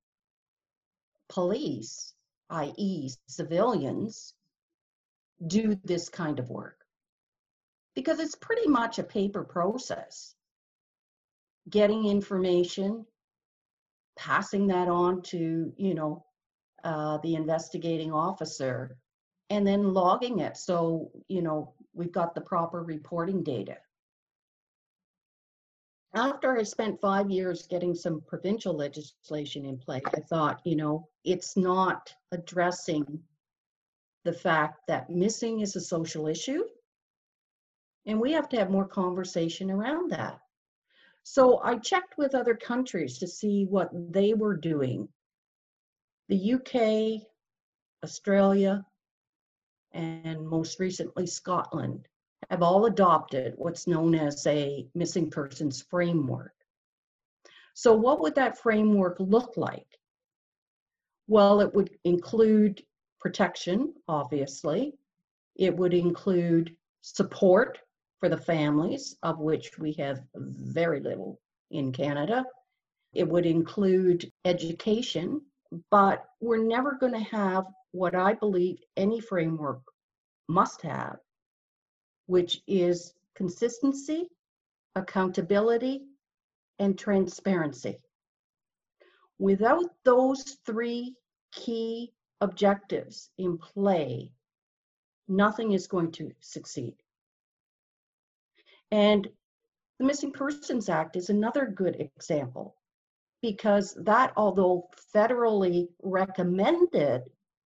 police, 1.28 2.14
i.e., 2.50 3.10
civilians, 3.28 4.34
do 5.46 5.76
this 5.84 6.08
kind 6.08 6.40
of 6.40 6.50
work? 6.50 6.78
Because 7.96 8.20
it's 8.20 8.36
pretty 8.36 8.68
much 8.68 9.00
a 9.00 9.04
paper 9.04 9.44
process. 9.44 10.36
Getting 11.70 12.06
information, 12.06 13.06
passing 14.16 14.68
that 14.68 14.88
on 14.88 15.24
to 15.24 15.74
you 15.76 15.94
know 15.96 16.26
uh, 16.84 17.18
the 17.20 17.36
investigating 17.36 18.12
officer 18.12 18.98
and 19.50 19.66
then 19.66 19.94
logging 19.94 20.40
it 20.40 20.58
so 20.58 21.12
you 21.28 21.42
know 21.42 21.74
we've 21.94 22.12
got 22.12 22.34
the 22.34 22.42
proper 22.42 22.84
reporting 22.84 23.44
data 23.44 23.78
after 26.16 26.58
i 26.58 26.64
spent 26.64 27.00
five 27.02 27.30
years 27.30 27.68
getting 27.68 27.94
some 27.94 28.22
provincial 28.28 28.74
legislation 28.74 29.66
in 29.66 29.78
place 29.78 30.04
i 30.16 30.20
thought 30.22 30.62
you 30.66 30.76
know 30.76 31.08
it's 31.24 31.58
not 31.58 32.14
addressing 32.32 33.20
the 34.24 34.34
fact 34.34 34.80
that 34.88 35.10
missing 35.10 35.60
is 35.60 35.76
a 35.76 35.82
social 35.82 36.28
issue 36.28 36.64
and 38.06 38.20
we 38.20 38.32
have 38.32 38.50
to 38.50 38.58
have 38.58 38.70
more 38.70 38.88
conversation 38.88 39.70
around 39.70 40.12
that 40.12 40.40
so 41.24 41.62
I 41.64 41.78
checked 41.78 42.18
with 42.18 42.36
other 42.36 42.54
countries 42.54 43.18
to 43.20 43.28
see 43.28 43.66
what 43.66 43.90
they 43.94 44.34
were 44.34 44.56
doing. 44.56 45.08
The 46.30 46.54
UK, 46.54 47.28
Australia, 48.04 48.86
and 49.92 50.48
most 50.48 50.80
recently 50.80 51.28
Scotland 51.28 52.08
have 52.50 52.62
all 52.62 52.86
adopted 52.86 53.54
what's 53.58 53.88
known 53.88 54.16
as 54.16 54.46
a 54.48 54.88
missing 54.96 55.30
persons 55.30 55.82
framework. 55.82 56.54
So, 57.74 57.94
what 57.94 58.20
would 58.22 58.36
that 58.36 58.58
framework 58.58 59.18
look 59.20 59.58
like? 59.58 59.88
Well, 61.28 61.62
it 61.62 61.74
would 61.74 61.98
include 62.04 62.84
protection, 63.20 63.94
obviously. 64.08 64.94
It 65.56 65.76
would 65.76 65.94
include 65.94 66.76
support 67.02 67.80
for 68.20 68.30
the 68.30 68.38
families, 68.38 69.18
of 69.24 69.40
which 69.40 69.78
we 69.78 69.94
have 69.94 70.22
very 70.36 71.00
little 71.00 71.40
in 71.72 71.92
Canada. 71.92 72.46
It 73.14 73.28
would 73.28 73.46
include 73.46 74.32
education, 74.46 75.42
but 75.90 76.26
we're 76.40 76.64
never 76.64 76.94
going 76.94 77.14
to 77.14 77.36
have 77.36 77.66
what 77.92 78.16
I 78.16 78.34
believe 78.34 78.80
any 78.98 79.20
framework 79.20 79.82
must 80.48 80.82
have, 80.82 81.18
which 82.26 82.62
is 82.68 83.14
consistency, 83.36 84.30
accountability, 84.96 86.04
and 86.80 86.98
transparency. 86.98 88.00
Without 89.40 89.90
those 90.04 90.58
three 90.66 91.16
key 91.52 92.14
objectives 92.42 93.30
in 93.38 93.58
play, 93.58 94.32
nothing 95.28 95.72
is 95.72 95.88
going 95.88 96.12
to 96.12 96.32
succeed. 96.40 96.96
And 98.92 99.28
the 100.00 100.06
Missing 100.06 100.34
Persons 100.34 100.90
Act 100.90 101.16
is 101.16 101.30
another 101.30 101.66
good 101.66 101.96
example 101.96 102.76
because 103.44 103.94
that, 104.06 104.32
although 104.38 104.90
federally 105.14 105.90
recommended 106.02 107.24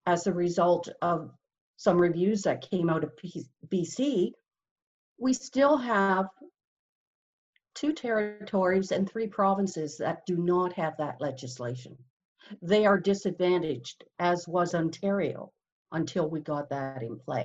as 0.06 0.26
a 0.26 0.32
result 0.32 0.88
of 1.02 1.30
some 1.76 1.98
reviews 1.98 2.40
that 2.42 2.68
came 2.70 2.88
out 2.88 3.04
of 3.04 3.12
BC, 3.68 4.32
we 5.18 5.32
still 5.34 5.76
have 5.76 6.26
two 7.74 7.92
territories 7.92 8.90
and 8.90 9.08
three 9.08 9.26
provinces 9.26 9.98
that 9.98 10.24
do 10.26 10.38
not 10.38 10.72
have 10.72 10.96
that 10.96 11.20
legislation. 11.20 11.94
They 12.62 12.86
are 12.86 12.98
disadvantaged, 12.98 14.02
as 14.18 14.48
was 14.48 14.74
Ontario, 14.74 15.52
until 15.92 16.30
we 16.30 16.40
got 16.40 16.70
that 16.70 17.02
in 17.02 17.18
play. 17.18 17.44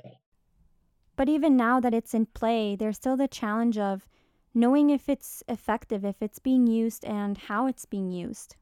But 1.16 1.28
even 1.28 1.54
now 1.54 1.80
that 1.80 1.92
it's 1.92 2.14
in 2.14 2.24
play, 2.24 2.76
there's 2.76 2.96
still 2.96 3.18
the 3.18 3.28
challenge 3.28 3.76
of 3.76 4.08
knowing 4.54 4.90
if 4.90 5.08
it's 5.08 5.42
effective, 5.48 6.04
if 6.04 6.22
it's 6.22 6.38
being 6.38 6.66
used, 6.66 7.04
and 7.04 7.36
how 7.38 7.66
it's 7.66 7.84
being 7.84 8.10
used. 8.10 8.56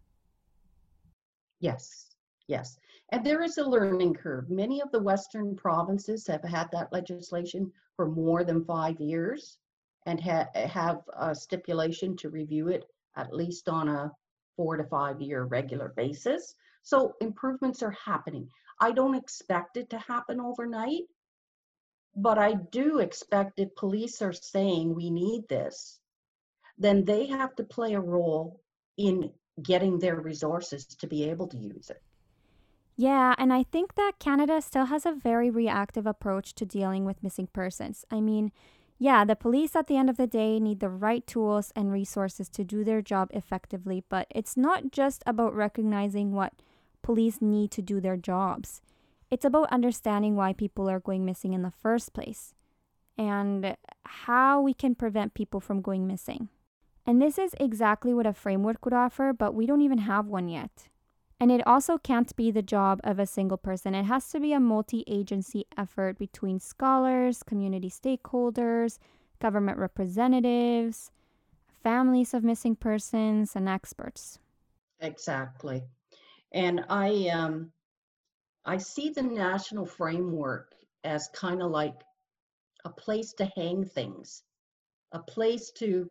Yes, 1.61 2.11
Yes. 2.50 2.76
And 3.11 3.24
there 3.24 3.44
is 3.44 3.59
a 3.59 3.64
learning 3.64 4.14
curve. 4.14 4.50
Many 4.50 4.83
of 4.83 4.90
the 4.90 5.00
Western 5.00 5.55
provinces 5.55 6.26
have 6.26 6.42
had 6.42 6.68
that 6.72 6.92
legislation 6.92 7.70
for 7.94 8.11
more 8.11 8.42
than 8.42 8.64
five 8.64 9.00
years 9.00 9.59
and 10.07 10.20
ha- 10.20 10.48
have 10.57 11.03
a 11.16 11.33
stipulation 11.33 12.16
to 12.16 12.29
review 12.29 12.66
it 12.66 12.87
at 13.14 13.33
least 13.33 13.68
on 13.68 13.88
a 13.88 14.11
four 14.57 14.76
to 14.76 14.83
five 14.83 15.20
year 15.20 15.44
regular 15.44 15.90
basis. 15.96 16.57
So 16.83 17.14
improvements 17.20 17.85
are 17.85 17.92
happening. 17.92 18.48
I 18.81 18.90
don't 18.90 19.14
expect 19.14 19.76
it 19.76 19.88
to 19.90 19.98
happen 19.98 20.40
overnight, 20.40 21.05
but 22.16 22.38
I 22.38 22.55
do 22.55 22.99
expect 22.99 23.59
if 23.59 23.75
police 23.75 24.20
are 24.23 24.33
saying 24.33 24.94
we 24.94 25.11
need 25.11 25.49
this, 25.49 25.99
then 26.79 27.05
they 27.05 27.27
have 27.27 27.55
to 27.57 27.64
play 27.64 27.94
a 27.94 28.01
role 28.01 28.61
in 28.96 29.31
getting 29.62 29.99
their 29.99 30.20
resources 30.20 30.87
to 30.87 31.07
be 31.07 31.29
able 31.29 31.46
to 31.49 31.59
use 31.59 31.90
it. 31.90 32.03
Yeah, 32.96 33.35
and 33.38 33.53
I 33.53 33.62
think 33.62 33.94
that 33.94 34.18
Canada 34.18 34.61
still 34.61 34.87
has 34.87 35.07
a 35.07 35.12
very 35.12 35.51
reactive 35.51 36.07
approach 36.07 36.55
to 36.57 36.66
dealing 36.66 37.05
with 37.05 37.23
missing 37.23 37.46
persons. 37.46 38.05
I 38.11 38.20
mean, 38.20 38.53
yeah, 38.99 39.25
the 39.25 39.37
police 39.37 39.75
at 39.75 39.87
the 39.87 39.96
end 39.96 40.11
of 40.11 40.18
the 40.18 40.27
day 40.27 40.61
need 40.61 40.81
the 40.81 40.90
right 40.90 41.27
tools 41.27 41.73
and 41.75 41.90
resources 41.90 42.51
to 42.51 42.64
do 42.64 42.85
their 42.85 43.01
job 43.01 43.31
effectively, 43.33 44.05
but 44.11 44.27
it's 44.29 44.57
not 44.57 44.90
just 44.92 45.23
about 45.27 45.55
recognizing 45.55 46.33
what 46.33 46.53
police 47.01 47.40
need 47.40 47.70
to 47.70 47.81
do 47.81 48.01
their 48.01 48.18
jobs. 48.18 48.83
It's 49.31 49.45
about 49.45 49.73
understanding 49.73 50.35
why 50.35 50.53
people 50.53 50.90
are 50.90 51.01
going 51.01 51.25
missing 51.25 51.53
in 51.53 51.62
the 51.62 51.71
first 51.71 52.12
place 52.12 52.55
and 53.16 53.77
how 54.05 54.61
we 54.61 54.75
can 54.75 54.95
prevent 54.95 55.35
people 55.35 55.61
from 55.61 55.83
going 55.83 56.07
missing. 56.07 56.49
And 57.07 57.23
this 57.23 57.38
is 57.38 57.55
exactly 57.61 58.12
what 58.12 58.27
a 58.27 58.33
framework 58.33 58.85
would 58.85 58.95
offer, 58.95 59.33
but 59.33 59.55
we 59.55 59.66
don't 59.66 59.83
even 59.83 59.99
have 59.99 60.27
one 60.27 60.49
yet. 60.49 60.88
And 61.38 61.51
it 61.51 61.66
also 61.66 61.97
can't 61.97 62.35
be 62.37 62.51
the 62.51 62.61
job 62.62 63.01
of 63.03 63.19
a 63.19 63.27
single 63.27 63.57
person. 63.57 63.95
It 63.95 64.05
has 64.05 64.29
to 64.31 64.40
be 64.40 64.53
a 64.53 64.61
multi 64.61 65.05
agency 65.07 65.64
effort 65.77 66.19
between 66.19 66.61
scholars, 66.61 67.43
community 67.43 67.88
stakeholders, 67.88 68.99
government 69.40 69.79
representatives, 69.79 71.11
families 71.83 72.35
of 72.35 72.45
missing 72.45 72.77
persons, 72.77 73.57
and 73.57 73.69
experts. 73.69 74.38
Exactly. 75.01 75.83
And 76.53 76.85
I 76.90 77.29
um 77.29 77.73
I 78.64 78.77
see 78.79 79.11
the 79.11 79.23
national 79.23 79.87
framework 79.87 80.75
as 81.03 81.29
kind 81.35 81.62
of 81.62 81.70
like 81.70 82.01
a 82.85 82.90
place 82.90 83.33
to 83.35 83.44
hang 83.57 83.85
things, 83.85 84.42
a 85.12 85.18
place 85.18 85.70
to 85.73 86.11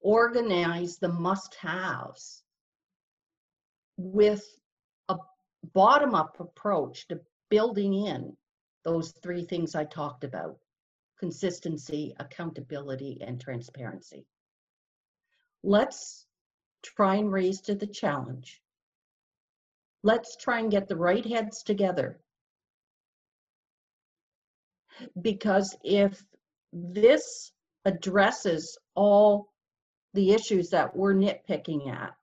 organize 0.00 0.98
the 0.98 1.08
must-haves 1.08 2.42
with 3.96 4.44
a 5.08 5.16
bottom 5.72 6.14
up 6.14 6.38
approach 6.40 7.08
to 7.08 7.20
building 7.48 7.94
in 7.94 8.36
those 8.84 9.12
three 9.22 9.44
things 9.44 9.74
I 9.74 9.84
talked 9.84 10.24
about 10.24 10.58
consistency, 11.18 12.14
accountability, 12.18 13.22
and 13.22 13.40
transparency. 13.40 14.26
Let's 15.62 16.26
try 16.82 17.16
and 17.16 17.32
raise 17.32 17.62
to 17.62 17.74
the 17.74 17.86
challenge. 17.86 18.60
Let's 20.06 20.36
try 20.36 20.60
and 20.60 20.70
get 20.70 20.86
the 20.86 20.94
right 20.94 21.26
heads 21.26 21.64
together. 21.64 22.20
Because 25.20 25.76
if 25.82 26.22
this 26.72 27.50
addresses 27.84 28.78
all 28.94 29.48
the 30.14 30.30
issues 30.30 30.70
that 30.70 30.96
we're 30.96 31.12
nitpicking 31.12 31.90
at, 31.92 32.14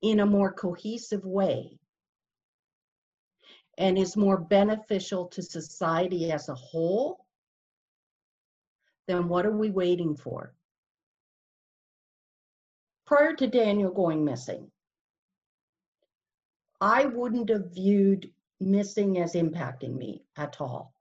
in 0.00 0.20
a 0.20 0.24
more 0.24 0.50
cohesive 0.50 1.26
way 1.26 1.78
and 3.76 3.98
is 3.98 4.16
more 4.16 4.38
beneficial 4.38 5.26
to 5.26 5.42
society 5.42 6.32
as 6.32 6.48
a 6.48 6.54
whole, 6.54 7.26
then 9.08 9.28
what 9.28 9.44
are 9.44 9.58
we 9.58 9.68
waiting 9.68 10.16
for? 10.16 10.54
Prior 13.04 13.34
to 13.34 13.46
Daniel 13.46 13.92
going 13.92 14.24
missing, 14.24 14.70
I 16.80 17.06
wouldn't 17.06 17.48
have 17.50 17.72
viewed 17.72 18.30
missing 18.60 19.18
as 19.18 19.34
impacting 19.34 19.96
me 19.96 20.24
at 20.36 20.60
all. 20.60 20.94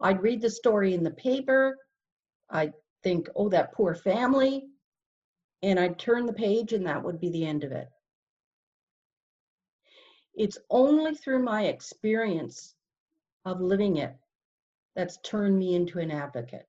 I'd 0.00 0.22
read 0.22 0.40
the 0.40 0.50
story 0.50 0.94
in 0.94 1.02
the 1.02 1.10
paper. 1.10 1.78
I'd 2.50 2.74
think, 3.02 3.28
oh, 3.34 3.48
that 3.48 3.72
poor 3.72 3.94
family 3.94 4.68
and 5.62 5.80
I'd 5.80 5.98
turn 5.98 6.26
the 6.26 6.32
page 6.32 6.72
and 6.72 6.86
that 6.86 7.02
would 7.02 7.20
be 7.20 7.30
the 7.30 7.46
end 7.46 7.64
of 7.64 7.72
it. 7.72 7.88
It's 10.34 10.58
only 10.70 11.14
through 11.14 11.42
my 11.42 11.64
experience 11.64 12.74
of 13.44 13.60
living 13.60 13.96
it 13.96 14.14
that's 14.94 15.18
turned 15.18 15.58
me 15.58 15.74
into 15.74 15.98
an 15.98 16.10
advocate. 16.10 16.68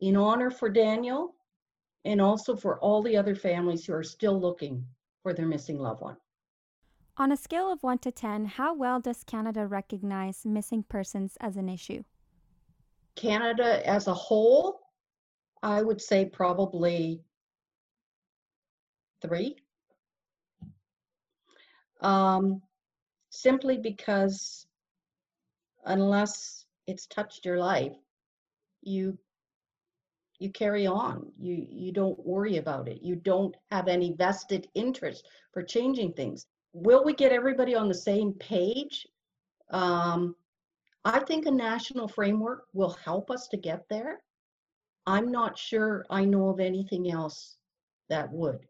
In 0.00 0.16
honor 0.16 0.50
for 0.50 0.68
Daniel 0.68 1.34
and 2.04 2.20
also 2.20 2.54
for 2.54 2.78
all 2.80 3.02
the 3.02 3.16
other 3.16 3.34
families 3.34 3.86
who 3.86 3.94
are 3.94 4.02
still 4.02 4.38
looking 4.38 4.84
for 5.22 5.32
their 5.32 5.46
missing 5.46 5.78
loved 5.78 6.02
one. 6.02 6.16
On 7.16 7.30
a 7.30 7.36
scale 7.36 7.70
of 7.70 7.84
1 7.84 7.98
to 7.98 8.10
10, 8.10 8.44
how 8.44 8.74
well 8.74 8.98
does 8.98 9.22
Canada 9.22 9.68
recognize 9.68 10.44
missing 10.44 10.82
persons 10.82 11.36
as 11.40 11.56
an 11.56 11.68
issue? 11.68 12.02
Canada 13.14 13.86
as 13.88 14.08
a 14.08 14.14
whole, 14.14 14.80
I 15.62 15.80
would 15.80 16.02
say 16.02 16.24
probably 16.24 17.22
three. 19.22 19.56
Um, 22.00 22.60
simply 23.30 23.78
because 23.78 24.66
unless 25.84 26.66
it's 26.88 27.06
touched 27.06 27.44
your 27.44 27.58
life, 27.58 27.94
you 28.82 29.16
you 30.40 30.50
carry 30.50 30.86
on. 30.86 31.30
You 31.38 31.64
you 31.70 31.92
don't 31.92 32.18
worry 32.26 32.56
about 32.56 32.88
it. 32.88 33.02
You 33.02 33.14
don't 33.14 33.56
have 33.70 33.86
any 33.86 34.12
vested 34.12 34.68
interest 34.74 35.28
for 35.52 35.62
changing 35.62 36.12
things. 36.12 36.46
Will 36.74 37.04
we 37.04 37.14
get 37.14 37.32
everybody 37.32 37.74
on 37.76 37.88
the 37.88 37.94
same 37.94 38.32
page? 38.34 39.06
Um, 39.70 40.34
I 41.04 41.20
think 41.20 41.46
a 41.46 41.50
national 41.50 42.08
framework 42.08 42.66
will 42.72 42.90
help 42.90 43.30
us 43.30 43.46
to 43.48 43.56
get 43.56 43.88
there. 43.88 44.20
I'm 45.06 45.30
not 45.30 45.56
sure 45.56 46.04
I 46.10 46.24
know 46.24 46.48
of 46.48 46.58
anything 46.58 47.10
else 47.10 47.56
that 48.08 48.30
would. 48.32 48.66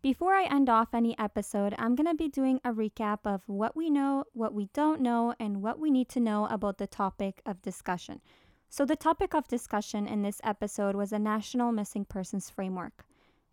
Before 0.00 0.34
I 0.34 0.44
end 0.44 0.68
off 0.68 0.92
any 0.92 1.18
episode, 1.18 1.74
I'm 1.76 1.96
going 1.96 2.06
to 2.06 2.14
be 2.14 2.28
doing 2.28 2.60
a 2.62 2.72
recap 2.72 3.20
of 3.24 3.42
what 3.46 3.74
we 3.74 3.90
know, 3.90 4.24
what 4.32 4.54
we 4.54 4.68
don't 4.74 5.00
know, 5.00 5.34
and 5.40 5.60
what 5.60 5.80
we 5.80 5.90
need 5.90 6.08
to 6.10 6.20
know 6.20 6.46
about 6.46 6.78
the 6.78 6.86
topic 6.86 7.40
of 7.46 7.62
discussion. 7.62 8.20
So, 8.68 8.84
the 8.84 8.96
topic 8.96 9.34
of 9.34 9.48
discussion 9.48 10.06
in 10.06 10.22
this 10.22 10.40
episode 10.44 10.94
was 10.94 11.12
a 11.12 11.18
National 11.18 11.72
Missing 11.72 12.04
Persons 12.04 12.50
Framework. 12.50 13.06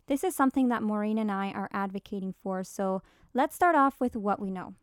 This 0.06 0.24
is 0.24 0.34
something 0.34 0.68
that 0.68 0.82
Maureen 0.82 1.18
and 1.18 1.30
I 1.30 1.52
are 1.52 1.68
advocating 1.72 2.34
for, 2.42 2.64
so 2.64 3.02
let's 3.34 3.54
start 3.54 3.76
off 3.76 4.00
with 4.00 4.16
what 4.16 4.40
we 4.40 4.50
know. 4.50 4.74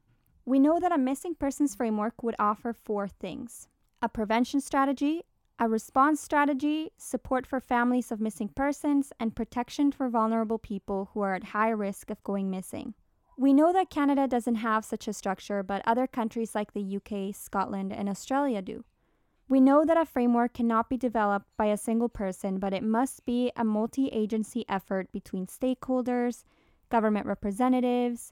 We 0.45 0.59
know 0.59 0.79
that 0.79 0.93
a 0.93 0.97
missing 0.97 1.35
persons 1.35 1.75
framework 1.75 2.23
would 2.23 2.35
offer 2.39 2.73
four 2.73 3.07
things 3.07 3.67
a 4.01 4.07
prevention 4.07 4.61
strategy, 4.61 5.23
a 5.59 5.67
response 5.67 6.21
strategy, 6.21 6.91
support 6.97 7.45
for 7.45 7.59
families 7.59 8.13
of 8.13 8.21
missing 8.21 8.47
persons, 8.47 9.11
and 9.19 9.35
protection 9.35 9.91
for 9.91 10.07
vulnerable 10.07 10.57
people 10.57 11.09
who 11.13 11.19
are 11.19 11.35
at 11.35 11.43
high 11.45 11.69
risk 11.69 12.09
of 12.09 12.23
going 12.23 12.49
missing. 12.49 12.93
We 13.37 13.53
know 13.53 13.73
that 13.73 13.89
Canada 13.89 14.25
doesn't 14.25 14.55
have 14.55 14.85
such 14.85 15.07
a 15.07 15.13
structure, 15.13 15.63
but 15.63 15.81
other 15.85 16.07
countries 16.07 16.55
like 16.55 16.73
the 16.73 16.97
UK, 16.97 17.35
Scotland, 17.35 17.91
and 17.91 18.07
Australia 18.07 18.61
do. 18.61 18.85
We 19.49 19.59
know 19.59 19.83
that 19.83 19.97
a 19.97 20.05
framework 20.05 20.53
cannot 20.53 20.89
be 20.89 20.95
developed 20.97 21.47
by 21.57 21.65
a 21.65 21.77
single 21.77 22.07
person, 22.07 22.59
but 22.59 22.71
it 22.71 22.83
must 22.83 23.25
be 23.25 23.51
a 23.55 23.63
multi 23.63 24.07
agency 24.09 24.63
effort 24.69 25.11
between 25.11 25.47
stakeholders, 25.47 26.43
government 26.89 27.25
representatives, 27.25 28.31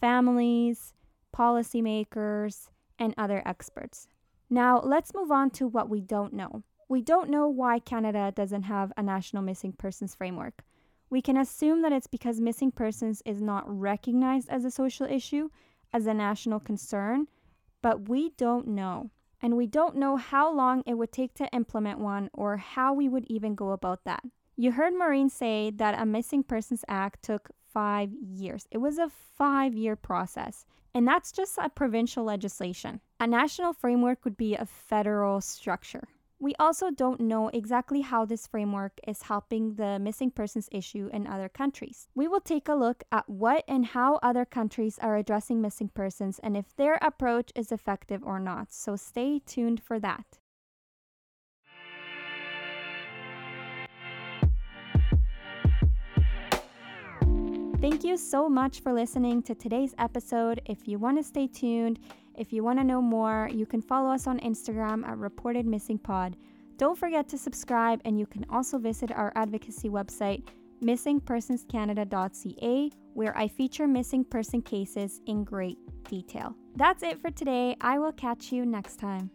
families, 0.00 0.92
policymakers, 1.32 2.68
and 2.98 3.14
other 3.16 3.44
experts. 3.46 4.08
Now, 4.50 4.80
let's 4.80 5.14
move 5.14 5.30
on 5.30 5.50
to 5.50 5.68
what 5.68 5.88
we 5.88 6.00
don't 6.00 6.32
know. 6.32 6.64
We 6.88 7.00
don't 7.00 7.30
know 7.30 7.46
why 7.46 7.78
Canada 7.78 8.32
doesn't 8.34 8.64
have 8.64 8.92
a 8.96 9.04
national 9.04 9.44
missing 9.44 9.72
persons 9.72 10.16
framework. 10.16 10.64
We 11.10 11.22
can 11.22 11.36
assume 11.36 11.82
that 11.82 11.92
it's 11.92 12.08
because 12.08 12.40
missing 12.40 12.72
persons 12.72 13.22
is 13.24 13.40
not 13.40 13.64
recognized 13.68 14.48
as 14.48 14.64
a 14.64 14.72
social 14.72 15.06
issue, 15.06 15.48
as 15.92 16.08
a 16.08 16.14
national 16.14 16.58
concern, 16.58 17.28
but 17.82 18.08
we 18.08 18.30
don't 18.30 18.66
know. 18.66 19.10
And 19.42 19.56
we 19.56 19.66
don't 19.66 19.96
know 19.96 20.16
how 20.16 20.52
long 20.52 20.82
it 20.86 20.94
would 20.94 21.12
take 21.12 21.34
to 21.34 21.48
implement 21.52 21.98
one 21.98 22.30
or 22.32 22.56
how 22.56 22.94
we 22.94 23.08
would 23.08 23.26
even 23.28 23.54
go 23.54 23.70
about 23.70 24.04
that. 24.04 24.22
You 24.56 24.72
heard 24.72 24.94
Maureen 24.94 25.28
say 25.28 25.70
that 25.76 26.00
a 26.00 26.06
Missing 26.06 26.44
Persons 26.44 26.84
Act 26.88 27.22
took 27.22 27.50
five 27.72 28.10
years. 28.12 28.66
It 28.70 28.78
was 28.78 28.96
a 28.96 29.10
five 29.10 29.74
year 29.74 29.96
process. 29.96 30.64
And 30.94 31.06
that's 31.06 31.30
just 31.30 31.58
a 31.58 31.68
provincial 31.68 32.24
legislation. 32.24 33.00
A 33.20 33.26
national 33.26 33.74
framework 33.74 34.24
would 34.24 34.38
be 34.38 34.54
a 34.54 34.64
federal 34.64 35.42
structure. 35.42 36.08
We 36.38 36.54
also 36.58 36.90
don't 36.90 37.20
know 37.20 37.48
exactly 37.48 38.02
how 38.02 38.26
this 38.26 38.46
framework 38.46 39.00
is 39.06 39.22
helping 39.22 39.76
the 39.76 39.98
missing 39.98 40.30
persons 40.30 40.68
issue 40.70 41.08
in 41.12 41.26
other 41.26 41.48
countries. 41.48 42.08
We 42.14 42.28
will 42.28 42.40
take 42.40 42.68
a 42.68 42.74
look 42.74 43.04
at 43.10 43.28
what 43.28 43.64
and 43.66 43.86
how 43.86 44.18
other 44.22 44.44
countries 44.44 44.98
are 45.00 45.16
addressing 45.16 45.62
missing 45.62 45.88
persons 45.88 46.38
and 46.42 46.56
if 46.56 46.76
their 46.76 46.98
approach 47.00 47.52
is 47.54 47.72
effective 47.72 48.22
or 48.22 48.38
not, 48.38 48.72
so 48.72 48.96
stay 48.96 49.38
tuned 49.38 49.82
for 49.82 49.98
that. 50.00 50.38
Thank 57.78 58.04
you 58.04 58.16
so 58.16 58.48
much 58.48 58.80
for 58.80 58.90
listening 58.92 59.42
to 59.42 59.54
today's 59.54 59.94
episode. 59.98 60.62
If 60.64 60.88
you 60.88 60.98
want 60.98 61.18
to 61.18 61.22
stay 61.22 61.46
tuned, 61.46 61.98
if 62.34 62.50
you 62.50 62.64
want 62.64 62.78
to 62.78 62.84
know 62.84 63.02
more, 63.02 63.50
you 63.52 63.66
can 63.66 63.82
follow 63.82 64.10
us 64.10 64.26
on 64.26 64.40
Instagram 64.40 65.06
at 65.06 65.18
Reported 65.18 65.66
Missing 65.66 65.98
Pod. 65.98 66.36
Don't 66.78 66.98
forget 66.98 67.28
to 67.28 67.36
subscribe, 67.36 68.00
and 68.06 68.18
you 68.18 68.24
can 68.26 68.46
also 68.48 68.78
visit 68.78 69.12
our 69.12 69.30
advocacy 69.36 69.90
website, 69.90 70.42
missingpersonscanada.ca, 70.82 72.90
where 73.12 73.36
I 73.36 73.46
feature 73.46 73.86
missing 73.86 74.24
person 74.24 74.62
cases 74.62 75.20
in 75.26 75.44
great 75.44 75.76
detail. 76.08 76.54
That's 76.76 77.02
it 77.02 77.20
for 77.20 77.30
today. 77.30 77.76
I 77.82 77.98
will 77.98 78.12
catch 78.12 78.52
you 78.52 78.64
next 78.64 78.96
time. 78.96 79.30